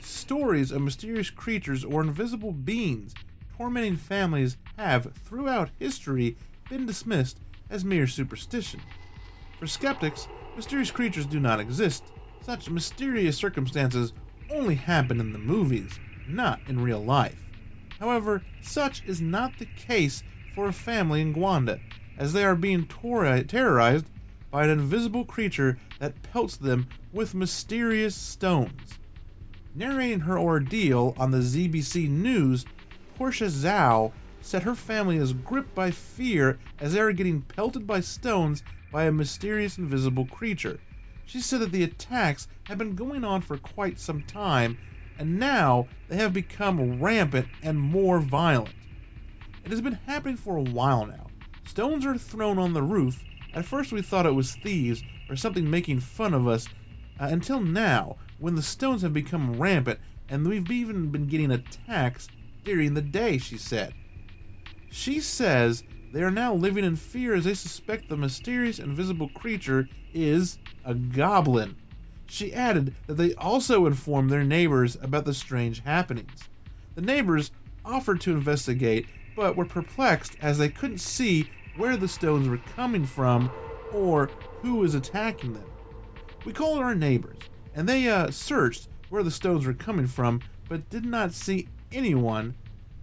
[0.00, 3.14] Stories of mysterious creatures or invisible beings
[3.56, 6.36] tormenting families have, throughout history,
[6.68, 7.38] been dismissed
[7.70, 8.80] as mere superstition.
[9.58, 12.04] For skeptics, mysterious creatures do not exist.
[12.42, 14.12] Such mysterious circumstances
[14.50, 15.98] only happen in the movies,
[16.28, 17.42] not in real life.
[17.98, 20.22] However, such is not the case
[20.54, 21.80] for a family in Gwanda,
[22.18, 24.06] as they are being tor- terrorized
[24.56, 28.98] by an invisible creature that pelts them with mysterious stones.
[29.74, 32.64] Narrating her ordeal on the ZBC News,
[33.16, 38.00] Portia Zhao said her family is gripped by fear as they are getting pelted by
[38.00, 40.80] stones by a mysterious invisible creature.
[41.26, 44.78] She said that the attacks have been going on for quite some time,
[45.18, 48.74] and now they have become rampant and more violent.
[49.66, 51.26] It has been happening for a while now.
[51.66, 53.22] Stones are thrown on the roof.
[53.56, 56.68] At first, we thought it was thieves or something making fun of us,
[57.18, 59.98] uh, until now, when the stones have become rampant
[60.28, 62.28] and we've even been getting attacks
[62.64, 63.94] during the day, she said.
[64.90, 69.88] She says they are now living in fear as they suspect the mysterious invisible creature
[70.12, 71.76] is a goblin.
[72.26, 76.42] She added that they also informed their neighbors about the strange happenings.
[76.94, 77.52] The neighbors
[77.86, 83.04] offered to investigate, but were perplexed as they couldn't see where the stones were coming
[83.04, 83.50] from
[83.92, 84.30] or
[84.62, 85.64] who was attacking them.
[86.44, 87.38] We called our neighbors,
[87.74, 92.54] and they uh, searched where the stones were coming from, but did not see anyone,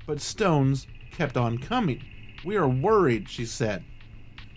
[0.06, 2.04] but stones kept on coming.
[2.44, 3.84] We are worried, she said.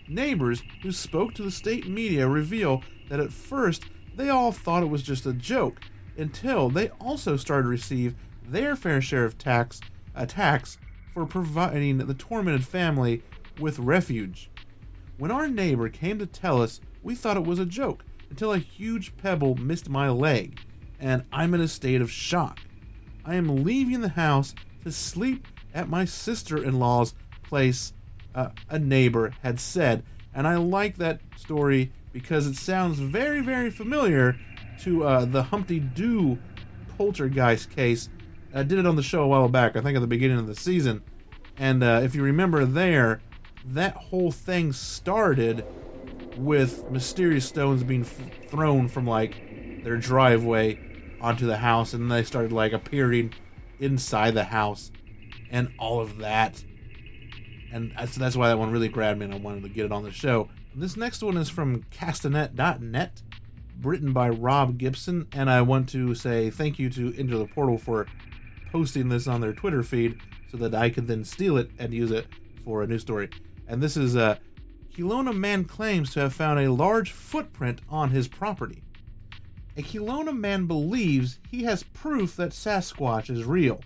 [0.07, 3.83] Neighbors who spoke to the state media reveal that at first
[4.15, 5.79] they all thought it was just a joke
[6.17, 8.15] until they also started to receive
[8.47, 9.79] their fair share of tax
[10.15, 10.77] attacks
[11.13, 13.21] for providing the tormented family
[13.59, 14.49] with refuge.
[15.17, 18.59] When our neighbor came to tell us, we thought it was a joke until a
[18.59, 20.59] huge pebble missed my leg,
[20.99, 22.59] and I'm in a state of shock.
[23.25, 24.53] I am leaving the house
[24.83, 27.93] to sleep at my sister in law's place,
[28.35, 30.03] uh, a neighbor had said.
[30.33, 34.37] And I like that story because it sounds very, very familiar
[34.81, 36.37] to uh, the Humpty Doo
[36.97, 38.09] poltergeist case.
[38.53, 40.47] I did it on the show a while back, I think at the beginning of
[40.47, 41.03] the season.
[41.57, 43.21] And uh, if you remember there,
[43.67, 45.65] that whole thing started
[46.37, 50.79] with mysterious stones being f- thrown from like their driveway
[51.19, 53.33] onto the house, and they started like appearing
[53.79, 54.91] inside the house
[55.49, 56.63] and all of that.
[57.71, 59.91] And that's, that's why that one really grabbed me, and I wanted to get it
[59.91, 60.49] on the show.
[60.75, 63.21] This next one is from castanet.net,
[63.81, 67.77] written by Rob Gibson, and I want to say thank you to Into the Portal
[67.77, 68.07] for
[68.71, 70.19] posting this on their Twitter feed
[70.51, 72.27] so that I could then steal it and use it
[72.63, 73.29] for a new story.
[73.67, 74.37] And this is uh,
[74.95, 78.83] Kelowna man claims to have found a large footprint on his property.
[79.75, 83.81] A Kelowna man believes he has proof that Sasquatch is real.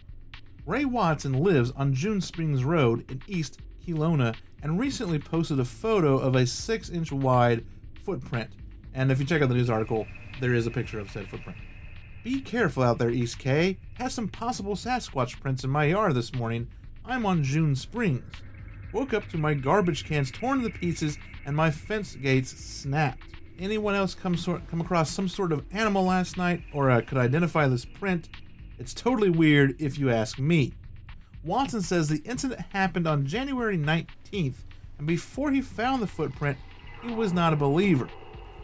[0.65, 6.17] Ray Watson lives on June Springs Road in East Kelowna and recently posted a photo
[6.17, 7.65] of a 6 inch wide
[8.03, 8.49] footprint.
[8.93, 10.07] And if you check out the news article,
[10.39, 11.57] there is a picture of said footprint.
[12.23, 13.77] Be careful out there, East K.
[13.95, 16.67] Had some possible Sasquatch prints in my yard this morning.
[17.03, 18.23] I'm on June Springs.
[18.93, 23.23] Woke up to my garbage cans torn to pieces and my fence gates snapped.
[23.59, 27.17] Anyone else come, sort, come across some sort of animal last night or uh, could
[27.17, 28.29] identify this print?
[28.79, 30.73] It's totally weird if you ask me.
[31.43, 34.63] Watson says the incident happened on January 19th,
[34.97, 36.57] and before he found the footprint,
[37.01, 38.09] he was not a believer.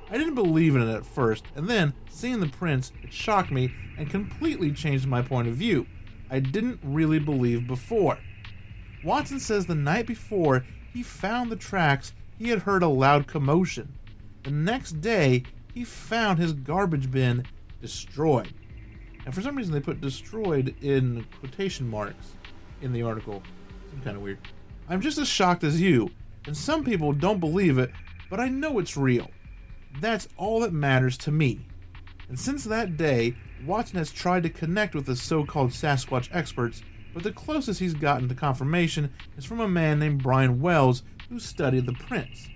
[0.10, 3.74] I didn't believe in it at first, and then, seeing the prints, it shocked me
[3.98, 5.86] and completely changed my point of view.
[6.30, 8.20] I didn't really believe before.
[9.04, 13.94] Watson says the night before he found the tracks, he had heard a loud commotion.
[14.44, 15.44] The next day,
[15.74, 17.46] he found his garbage bin
[17.82, 18.54] destroyed.
[19.26, 22.34] And for some reason, they put destroyed in quotation marks
[22.82, 23.44] in the article.
[23.92, 24.40] Some kind of weird.
[24.90, 26.10] I'm just as shocked as you,
[26.46, 27.92] and some people don't believe it,
[28.30, 29.30] but I know it's real.
[30.00, 31.66] That's all that matters to me.
[32.30, 33.36] And since that day,
[33.66, 36.82] Watson has tried to connect with the so called Sasquatch experts,
[37.18, 41.40] but the closest he's gotten to confirmation is from a man named Brian Wells who
[41.40, 42.48] studied the prints.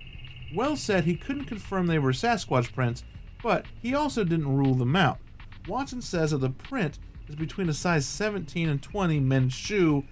[0.54, 3.02] Wells said he couldn't confirm they were Sasquatch prints,
[3.42, 5.18] but he also didn't rule them out.
[5.66, 10.04] Watson says that the print is between a size 17 and 20 men's shoe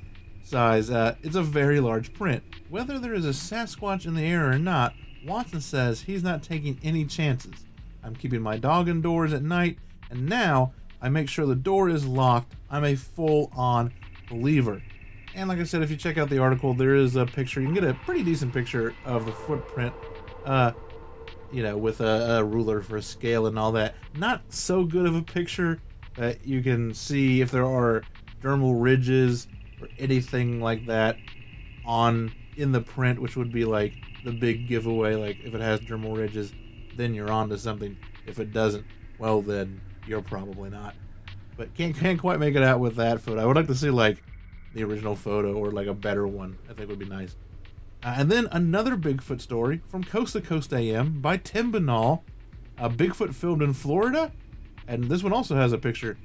[0.43, 0.91] size.
[0.91, 2.43] Uh, it's a very large print.
[2.69, 4.95] Whether there is a Sasquatch in the air or not,
[5.25, 7.55] Watson says he's not taking any chances.
[8.03, 9.79] I'm keeping my dog indoors at night,
[10.11, 12.57] and now I make sure the door is locked.
[12.69, 13.93] I'm a full on
[14.31, 14.83] believer.
[15.35, 17.61] And like I said, if you check out the article, there is a picture.
[17.61, 19.93] You can get a pretty decent picture of the footprint,
[20.45, 20.73] uh,
[21.53, 23.95] you know, with a, a ruler for a scale and all that.
[24.17, 25.81] Not so good of a picture
[26.17, 28.03] that you can see if there are
[28.43, 29.47] dermal ridges
[29.81, 31.17] or anything like that
[31.85, 33.93] on in the print, which would be like
[34.25, 35.15] the big giveaway.
[35.15, 36.53] Like if it has dermal ridges,
[36.97, 37.97] then you're on to something.
[38.27, 38.85] If it doesn't,
[39.19, 40.95] well then you're probably not.
[41.61, 43.43] But can't can't quite make it out with that photo.
[43.43, 44.23] I would like to see like
[44.73, 46.57] the original photo or like a better one.
[46.71, 47.37] I think would be nice.
[48.03, 52.23] Uh, and then another Bigfoot story from Coast to Coast AM by Tim Binnall.
[52.79, 54.33] A Bigfoot filmed in Florida,
[54.89, 56.17] and this one also has a picture.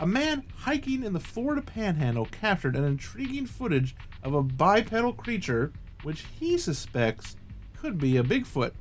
[0.00, 5.72] A man hiking in the Florida Panhandle captured an intriguing footage of a bipedal creature
[6.02, 7.36] which he suspects
[7.80, 8.72] could be a Bigfoot.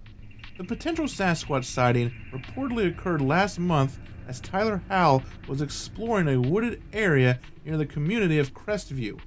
[0.58, 6.82] The potential Sasquatch sighting reportedly occurred last month as Tyler Howell was exploring a wooded
[6.94, 9.20] area near the community of Crestview.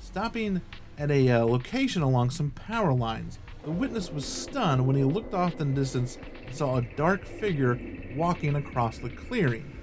[0.00, 0.60] Stopping
[0.98, 5.34] at a uh, location along some power lines, the witness was stunned when he looked
[5.34, 7.78] off in the distance and saw a dark figure
[8.16, 9.76] walking across the clearing.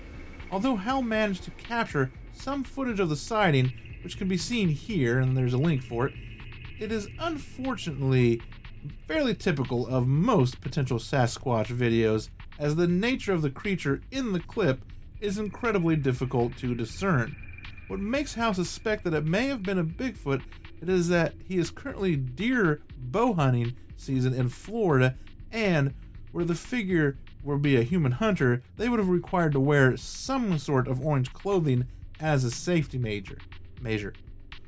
[0.51, 5.19] Although Howell managed to capture some footage of the sighting, which can be seen here,
[5.19, 6.13] and there's a link for it,
[6.79, 8.41] it is unfortunately
[9.07, 14.39] fairly typical of most potential Sasquatch videos, as the nature of the creature in the
[14.39, 14.81] clip
[15.19, 17.35] is incredibly difficult to discern.
[17.87, 20.41] What makes Howell suspect that it may have been a Bigfoot
[20.81, 25.15] it is that he is currently deer bow hunting season in Florida,
[25.51, 25.93] and
[26.31, 30.57] where the figure would be a human hunter, they would have required to wear some
[30.59, 31.87] sort of orange clothing
[32.19, 33.37] as a safety major,
[33.81, 34.13] measure.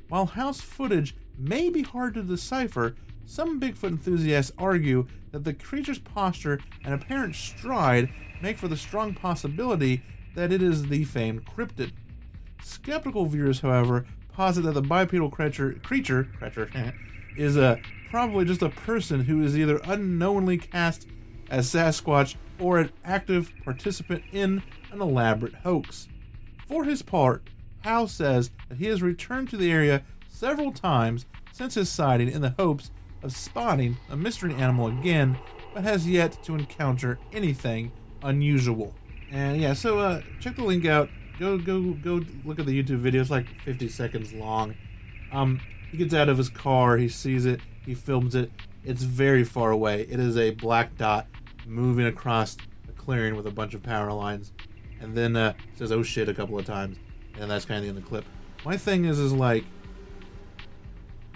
[0.08, 2.96] While Howell's footage may be hard to decipher,
[3.30, 8.10] some Bigfoot enthusiasts argue that the creature's posture and apparent stride
[8.42, 10.02] make for the strong possibility
[10.34, 11.92] that it is the famed cryptid.
[12.64, 16.72] Skeptical viewers, however, posit that the bipedal creature, creature, creature
[17.38, 21.06] is a, probably just a person who is either unknowingly cast
[21.52, 26.08] as Sasquatch or an active participant in an elaborate hoax.
[26.68, 27.44] For his part,
[27.82, 32.42] Howell says that he has returned to the area several times since his sighting in
[32.42, 32.90] the hopes
[33.24, 35.38] of spotting a mystery animal again,
[35.74, 37.92] but has yet to encounter anything
[38.24, 38.94] unusual.
[39.32, 41.10] And yeah, so uh, check the link out.
[41.40, 43.22] Go go go look at the YouTube video.
[43.22, 44.76] It's like 50 seconds long.
[45.32, 45.62] Um,
[45.92, 46.98] he gets out of his car.
[46.98, 47.62] He sees it.
[47.86, 48.52] He films it.
[48.84, 50.02] It's very far away.
[50.10, 51.28] It is a black dot
[51.66, 52.58] moving across
[52.88, 54.52] a clearing with a bunch of power lines,
[55.00, 56.98] and then uh, says "oh shit" a couple of times,
[57.40, 58.26] and that's kind of the end of the clip.
[58.66, 59.64] My thing is, is like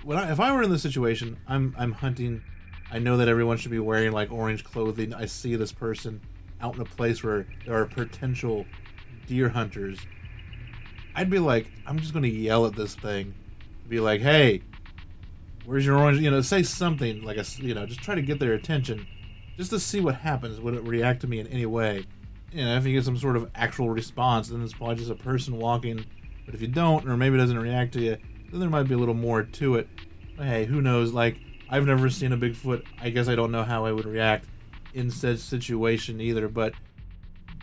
[0.04, 2.44] when I, if I were in this situation, I'm I'm hunting.
[2.92, 5.14] I know that everyone should be wearing like orange clothing.
[5.14, 6.22] I see this person
[6.62, 8.66] out in a place where there are potential
[9.28, 10.00] deer hunters.
[11.16, 13.34] I'd be like, I'm just gonna yell at this thing,
[13.88, 14.62] be like, "Hey,
[15.66, 18.40] where's your orange?" You know, say something like a, you know, just try to get
[18.40, 19.08] their attention,
[19.58, 20.60] just to see what happens.
[20.60, 22.06] Would it react to me in any way?
[22.52, 25.16] You know, if you get some sort of actual response, then it's probably just a
[25.16, 26.06] person walking.
[26.46, 28.18] But if you don't, or maybe it doesn't react to you,
[28.54, 29.90] then there might be a little more to it.
[30.38, 31.12] Hey, who knows?
[31.12, 31.38] Like,
[31.70, 32.86] I've never seen a Bigfoot.
[33.02, 34.46] I guess I don't know how I would react
[34.94, 36.74] in said situation either, but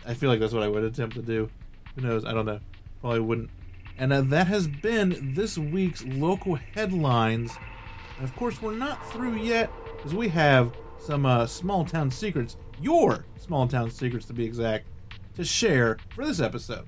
[0.05, 1.49] I feel like that's what I would attempt to do.
[1.95, 2.25] Who knows?
[2.25, 2.59] I don't know.
[2.99, 3.49] Probably wouldn't.
[3.97, 7.51] And uh, that has been this week's local headlines.
[8.17, 12.57] And of course, we're not through yet, because we have some uh, small town secrets,
[12.81, 14.87] your small town secrets to be exact,
[15.35, 16.85] to share for this episode.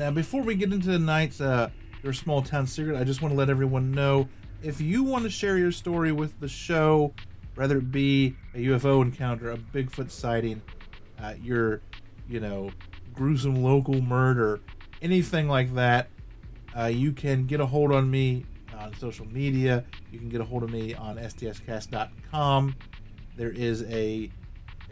[0.00, 1.70] Uh, before we get into tonight's uh,
[2.02, 4.28] your small town secret, I just want to let everyone know
[4.62, 7.12] if you want to share your story with the show,
[7.54, 10.62] whether it be a UFO encounter, a Bigfoot sighting,
[11.20, 11.80] uh, your,
[12.28, 12.70] you know,
[13.14, 14.60] gruesome local murder,
[15.02, 16.08] anything like that,
[16.76, 18.44] uh, you can get a hold on me
[18.78, 19.84] on social media.
[20.12, 22.76] You can get a hold of me on stscast.com.
[23.36, 24.30] There is a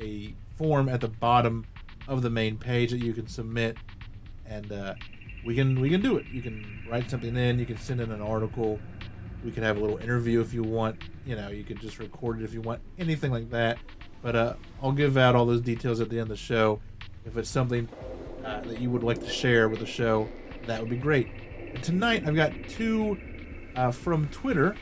[0.00, 1.64] a form at the bottom
[2.09, 3.76] of the main page that you can submit
[4.49, 4.94] and uh,
[5.44, 6.26] we can we can do it.
[6.26, 7.59] You can write something in.
[7.59, 8.78] You can send in an article.
[9.44, 10.97] We can have a little interview if you want.
[11.24, 12.80] You know, you can just record it if you want.
[12.99, 13.78] Anything like that.
[14.22, 16.80] But uh, I'll give out all those details at the end of the show.
[17.24, 17.88] If it's something
[18.44, 20.28] uh, that you would like to share with the show,
[20.66, 21.28] that would be great.
[21.74, 23.16] And tonight I've got two
[23.76, 24.74] uh, from Twitter.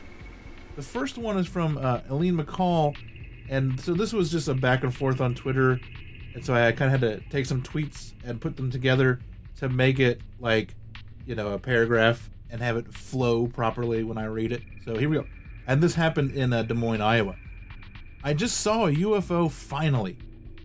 [0.75, 2.97] The first one is from uh, Eileen McCall,
[3.49, 5.79] and so this was just a back and forth on Twitter,
[6.33, 9.19] and so I kind of had to take some tweets and put them together
[9.57, 10.75] to make it like,
[11.25, 14.61] you know, a paragraph and have it flow properly when I read it.
[14.83, 15.25] So here we go.
[15.67, 17.35] And this happened in uh, Des Moines, Iowa.
[18.23, 20.17] I just saw a UFO finally.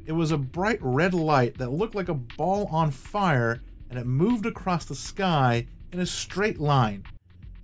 [0.07, 4.07] It was a bright red light that looked like a ball on fire, and it
[4.07, 7.05] moved across the sky in a straight line.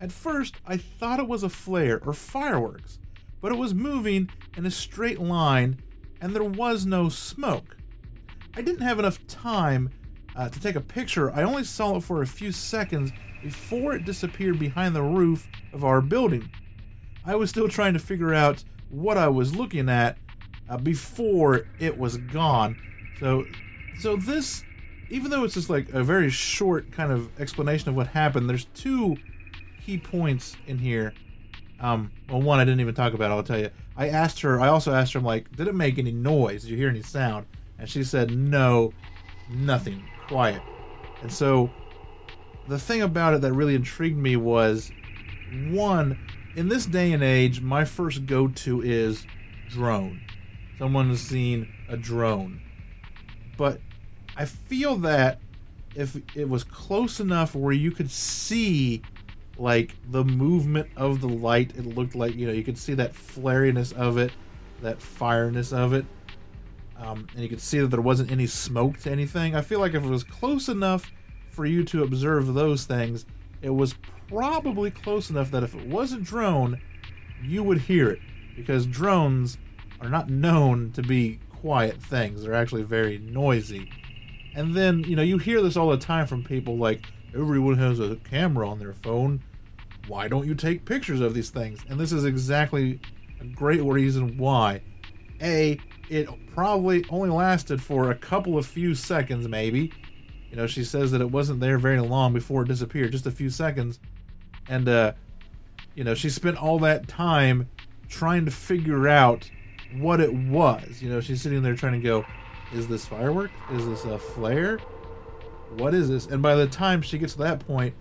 [0.00, 2.98] At first, I thought it was a flare or fireworks,
[3.40, 5.80] but it was moving in a straight line,
[6.20, 7.76] and there was no smoke.
[8.54, 9.90] I didn't have enough time
[10.36, 11.32] uh, to take a picture.
[11.32, 13.12] I only saw it for a few seconds
[13.42, 16.50] before it disappeared behind the roof of our building.
[17.24, 20.16] I was still trying to figure out what I was looking at
[20.68, 22.76] uh, before it was gone.
[23.18, 23.44] So,
[23.98, 24.62] so this,
[25.10, 28.66] even though it's just like a very short kind of explanation of what happened, there's
[28.66, 29.16] two
[29.84, 31.14] key points in here.
[31.80, 33.30] Um, well, one I didn't even talk about.
[33.30, 33.70] I'll tell you.
[33.96, 34.60] I asked her.
[34.60, 35.18] I also asked her.
[35.18, 36.62] I'm like, did it make any noise?
[36.62, 37.46] Did you hear any sound?
[37.78, 38.92] And she said, no,
[39.50, 40.62] nothing, quiet.
[41.22, 41.70] And so,
[42.68, 44.90] the thing about it that really intrigued me was,
[45.68, 46.18] one,
[46.56, 49.26] in this day and age, my first go-to is
[49.68, 50.20] drone.
[50.78, 52.60] Someone has seen a drone,
[53.56, 53.80] but
[54.36, 55.40] I feel that
[55.94, 59.00] if it was close enough where you could see
[59.58, 63.14] like the movement of the light it looked like you know you could see that
[63.14, 64.30] flariness of it
[64.82, 66.04] that fireness of it
[66.98, 69.94] um, and you could see that there wasn't any smoke to anything i feel like
[69.94, 71.10] if it was close enough
[71.50, 73.26] for you to observe those things
[73.62, 73.94] it was
[74.28, 76.80] probably close enough that if it was a drone
[77.42, 78.20] you would hear it
[78.56, 79.58] because drones
[80.00, 83.90] are not known to be quiet things they're actually very noisy
[84.54, 87.02] and then you know you hear this all the time from people like
[87.34, 89.42] everyone has a camera on their phone.
[90.08, 91.84] Why don't you take pictures of these things?
[91.88, 93.00] And this is exactly
[93.40, 94.80] a great reason why.
[95.42, 95.78] A,
[96.08, 99.92] it probably only lasted for a couple of few seconds, maybe.
[100.50, 103.30] You know, she says that it wasn't there very long before it disappeared, just a
[103.30, 103.98] few seconds.
[104.68, 105.12] And, uh,
[105.94, 107.68] you know, she spent all that time
[108.08, 109.50] trying to figure out
[109.98, 111.02] what it was.
[111.02, 112.24] You know, she's sitting there trying to go,
[112.72, 113.50] is this firework?
[113.72, 114.80] Is this a flare?
[115.78, 116.26] what is this?
[116.26, 117.94] And by the time she gets to that point,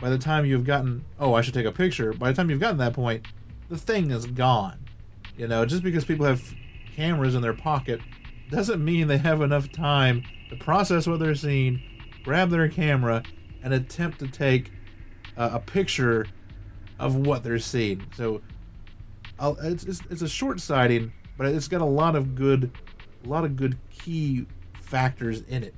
[0.00, 2.12] by the time you've gotten, oh, I should take a picture.
[2.12, 3.26] By the time you've gotten that point,
[3.68, 4.78] the thing is gone.
[5.36, 6.42] You know, just because people have
[6.96, 8.00] cameras in their pocket
[8.50, 11.82] doesn't mean they have enough time to process what they're seeing,
[12.22, 13.22] grab their camera,
[13.62, 14.70] and attempt to take
[15.36, 16.26] uh, a picture
[16.98, 18.04] of what they're seeing.
[18.16, 18.42] So,
[19.40, 22.70] it's, it's, it's a short sighting, but it's got a lot of good,
[23.24, 25.74] a lot of good key factors in it.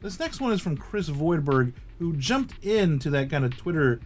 [0.00, 4.00] This next one is from Chris Voidberg, who jumped into that kind of Twitter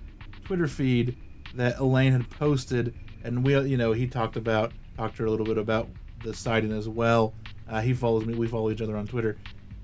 [0.44, 1.16] Twitter feed
[1.56, 5.30] that Elaine had posted, and we, you know, he talked about talked to her a
[5.30, 5.88] little bit about
[6.22, 7.34] the sighting as well.
[7.68, 9.36] Uh, he follows me; we follow each other on Twitter,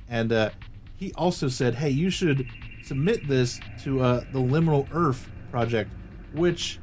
[0.09, 0.51] and uh,
[0.97, 2.47] he also said, "Hey, you should
[2.83, 5.91] submit this to uh, the Liminal Earth project,
[6.33, 6.81] which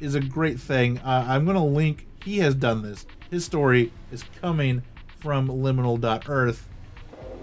[0.00, 0.98] is a great thing.
[0.98, 2.06] Uh, I'm going to link.
[2.24, 3.06] He has done this.
[3.30, 4.82] His story is coming
[5.20, 6.68] from Liminal.earth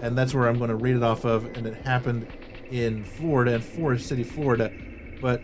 [0.02, 1.44] and that's where I'm going to read it off of.
[1.56, 2.26] And it happened
[2.70, 4.70] in Florida, in Forest City, Florida.
[5.22, 5.40] But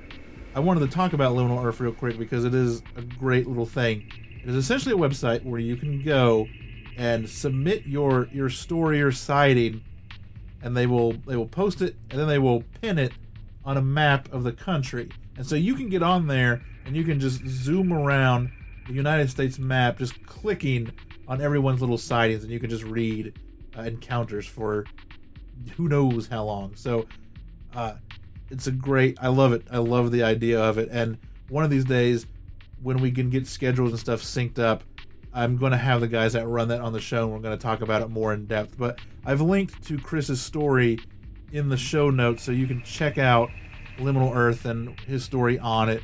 [0.55, 3.65] I wanted to talk about Liminal Earth real quick because it is a great little
[3.65, 4.11] thing.
[4.49, 6.49] It is essentially a website where you can go
[6.97, 9.85] and submit your your story or sighting,
[10.63, 13.13] and they will they will post it and then they will pin it
[13.67, 15.11] on a map of the country.
[15.37, 18.51] And so you can get on there and you can just zoom around
[18.87, 20.91] the United States map, just clicking
[21.29, 23.39] on everyone's little sightings, and you can just read
[23.77, 24.87] uh, encounters for
[25.77, 26.75] who knows how long.
[26.75, 27.07] So
[27.75, 27.97] uh,
[28.49, 29.19] it's a great.
[29.21, 29.67] I love it.
[29.71, 30.89] I love the idea of it.
[30.91, 31.19] And
[31.51, 32.25] one of these days,
[32.83, 34.85] when we can get schedules and stuff synced up,
[35.33, 37.57] I'm going to have the guys that run that on the show, and we're going
[37.57, 38.79] to talk about it more in depth.
[38.79, 40.99] But I've linked to Chris's story
[41.53, 43.51] in the show notes, so you can check out
[43.99, 46.03] Liminal Earth and his story on it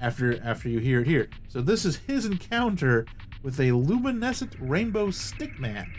[0.00, 1.28] after after you hear it here.
[1.48, 3.06] So this is his encounter
[3.42, 5.92] with a luminescent rainbow stick man.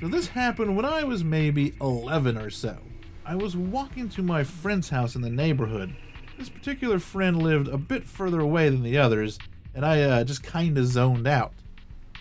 [0.00, 2.78] So this happened when I was maybe 11 or so.
[3.24, 5.94] I was walking to my friend's house in the neighborhood.
[6.40, 9.38] This particular friend lived a bit further away than the others,
[9.74, 11.52] and I uh, just kinda zoned out.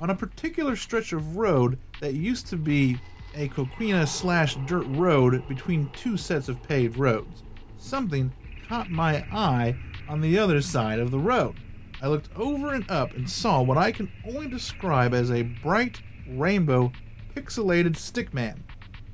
[0.01, 2.99] On a particular stretch of road that used to be
[3.33, 7.43] a coquina slash dirt road between two sets of paved roads,
[7.77, 8.33] something
[8.67, 9.77] caught my eye
[10.09, 11.55] on the other side of the road.
[12.01, 16.01] I looked over and up and saw what I can only describe as a bright
[16.27, 16.91] rainbow
[17.33, 18.57] pixelated stickman.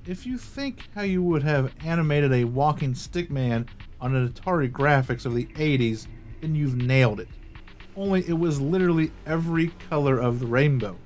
[0.08, 3.68] If you think how you would have animated a walking stickman
[4.02, 6.08] on an Atari graphics of the 80s,
[6.42, 7.28] then you've nailed it.
[7.96, 10.98] only it was literally every color of the rainbow.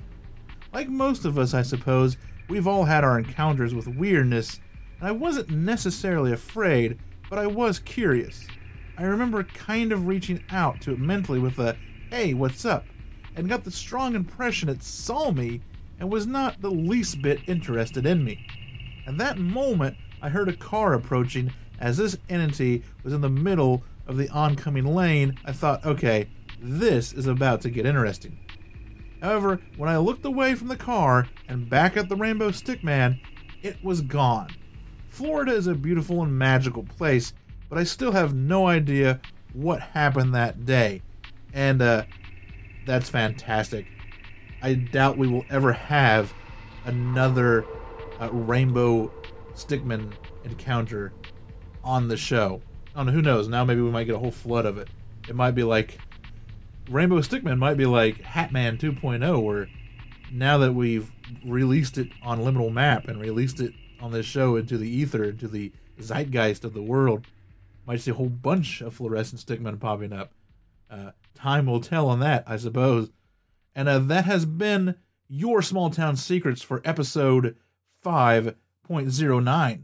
[0.73, 2.17] Like most of us, I suppose,
[2.47, 4.59] we've all had our encounters with weirdness,
[4.99, 6.97] and I wasn't necessarily afraid,
[7.29, 8.47] but I was curious.
[8.97, 11.77] I remember kind of reaching out to it mentally with a,
[12.09, 12.85] hey, what's up?
[13.35, 15.61] And got the strong impression it saw me
[15.99, 18.45] and was not the least bit interested in me.
[19.07, 21.53] At that moment, I heard a car approaching.
[21.79, 26.29] As this entity was in the middle of the oncoming lane, I thought, okay,
[26.61, 28.37] this is about to get interesting.
[29.21, 33.19] However, when I looked away from the car and back at the Rainbow Stickman,
[33.61, 34.49] it was gone.
[35.09, 37.33] Florida is a beautiful and magical place,
[37.69, 39.19] but I still have no idea
[39.53, 41.01] what happened that day.
[41.53, 42.03] And uh,
[42.85, 43.85] that's fantastic.
[44.61, 46.33] I doubt we will ever have
[46.85, 47.65] another
[48.19, 49.11] uh, Rainbow
[49.53, 50.13] Stickman
[50.43, 51.13] encounter
[51.83, 52.61] on the show.
[52.95, 53.47] Know, who knows?
[53.47, 54.89] Now maybe we might get a whole flood of it.
[55.27, 55.99] It might be like
[56.89, 59.69] Rainbow Stickman might be like Hatman 2.0, where
[60.31, 61.11] now that we've
[61.45, 65.47] released it on Liminal Map and released it on this show into the ether, into
[65.47, 67.27] the zeitgeist of the world,
[67.85, 70.31] might see a whole bunch of fluorescent Stickman popping up.
[70.89, 73.11] Uh, time will tell on that, I suppose.
[73.75, 74.95] And uh, that has been
[75.27, 77.55] your small town secrets for episode
[78.03, 79.81] 5.09.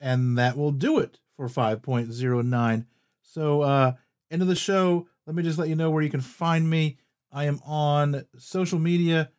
[0.00, 2.86] And that will do it for 5.09.
[3.22, 3.92] So, uh,
[4.30, 5.06] end of the show.
[5.26, 6.98] Let me just let you know where you can find me.
[7.32, 9.30] I am on social media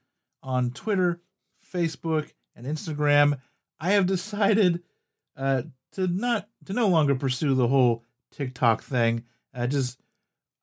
[0.44, 1.22] on Twitter,
[1.74, 3.40] Facebook, and Instagram.
[3.80, 4.84] I have decided
[5.36, 9.24] uh, to not to no longer pursue the whole TikTok thing.
[9.54, 10.00] I just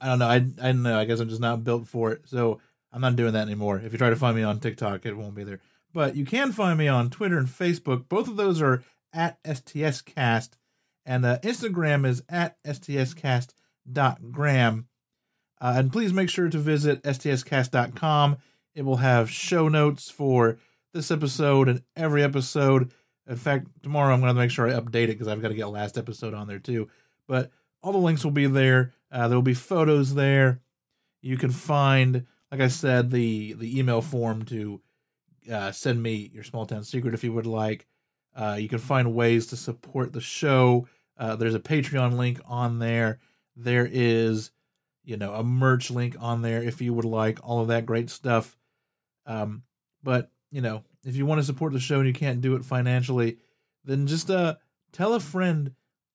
[0.00, 0.28] I don't know.
[0.28, 0.98] I I don't know.
[0.98, 2.22] I guess I'm just not built for it.
[2.26, 2.60] So
[2.92, 3.80] I'm not doing that anymore.
[3.84, 5.60] If you try to find me on TikTok, it won't be there.
[5.92, 8.08] But you can find me on Twitter and Facebook.
[8.08, 8.82] Both of those are
[9.12, 10.50] at STScast,
[11.06, 14.88] and uh, Instagram is at STScast.gram.
[15.60, 18.36] Uh, and please make sure to visit STScast.com.
[18.74, 20.58] It will have show notes for
[20.92, 22.92] this episode and every episode.
[23.26, 25.54] In fact, tomorrow I'm going to make sure I update it because I've got to
[25.54, 26.88] get last episode on there too.
[27.26, 27.50] But
[27.82, 28.92] all the links will be there.
[29.10, 30.60] Uh, there will be photos there.
[31.22, 34.80] You can find, like I said, the the email form to
[35.50, 37.86] uh, send me your small town secret if you would like.
[38.34, 40.86] Uh, you can find ways to support the show.
[41.16, 43.20] Uh, there's a Patreon link on there.
[43.56, 44.50] There is,
[45.04, 48.10] you know, a merch link on there if you would like all of that great
[48.10, 48.56] stuff.
[49.26, 49.62] Um,
[50.02, 52.64] but you know, if you want to support the show and you can't do it
[52.64, 53.38] financially,
[53.84, 54.56] then just uh
[54.92, 55.72] tell a friend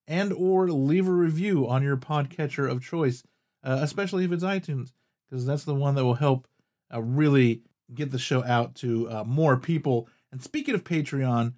[0.07, 3.23] and or leave a review on your podcatcher of choice,
[3.63, 4.91] uh, especially if it's iTunes,
[5.29, 6.47] because that's the one that will help
[6.93, 7.61] uh, really
[7.93, 10.07] get the show out to uh, more people.
[10.31, 11.53] And speaking of Patreon,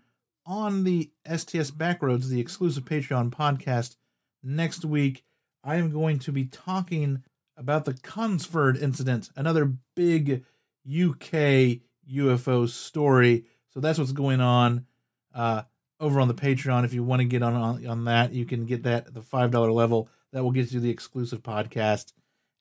[0.52, 3.96] on the STS Backroads, the exclusive Patreon podcast,
[4.44, 5.24] next week
[5.64, 7.24] I am going to be talking
[7.56, 10.44] about the Cosford incident, another big
[10.86, 11.80] UK
[12.12, 13.46] UFO story.
[13.74, 14.88] So that's what's going on
[15.34, 15.62] uh,
[16.02, 16.84] over on the Patreon.
[16.84, 19.22] If you want to get on, on, on that, you can get that at the
[19.22, 20.10] five dollar level.
[20.34, 22.12] That will get you the exclusive podcast.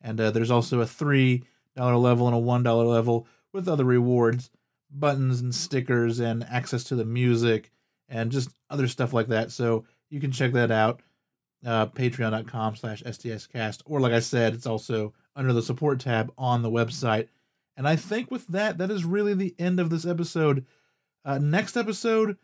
[0.01, 1.43] And uh, there's also a three
[1.75, 4.49] dollar level and a one dollar level with other rewards,
[4.93, 7.73] buttons and stickers, and access to the music
[8.11, 9.51] and just other stuff like that.
[9.51, 11.01] So you can check that out.
[11.65, 16.63] Uh, patreon.com slash stscast or like i said it's also under the support tab on
[16.63, 17.29] the website
[17.81, 20.67] and I think with that, that is really the end of this episode.
[21.25, 22.37] Uh, next episode,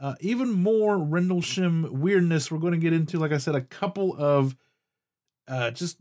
[0.00, 2.50] uh, even more Rendlesham weirdness.
[2.50, 4.56] We're going to get into, like I said, a couple of
[5.46, 5.98] uh, just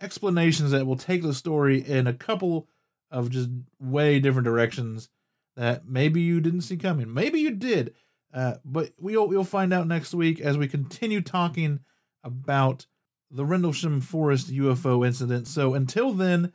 [0.00, 2.66] explanations that will take the story in a couple
[3.12, 5.08] of just way different directions
[5.54, 7.14] that maybe you didn't see coming.
[7.14, 7.94] Maybe you did.
[8.32, 11.80] Uh, but we'll, we'll find out next week as we continue talking
[12.22, 12.86] about
[13.30, 15.48] the Rendlesham Forest UFO incident.
[15.48, 16.52] So until then,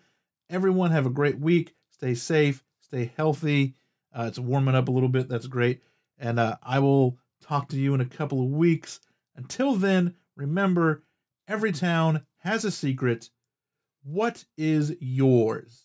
[0.49, 1.73] Everyone have a great week.
[1.89, 2.63] Stay safe.
[2.82, 3.76] Stay healthy.
[4.13, 5.28] Uh, it's warming up a little bit.
[5.28, 5.82] That's great.
[6.19, 8.99] And uh, I will talk to you in a couple of weeks.
[9.36, 11.03] Until then, remember
[11.47, 13.30] every town has a secret.
[14.03, 15.85] What is yours?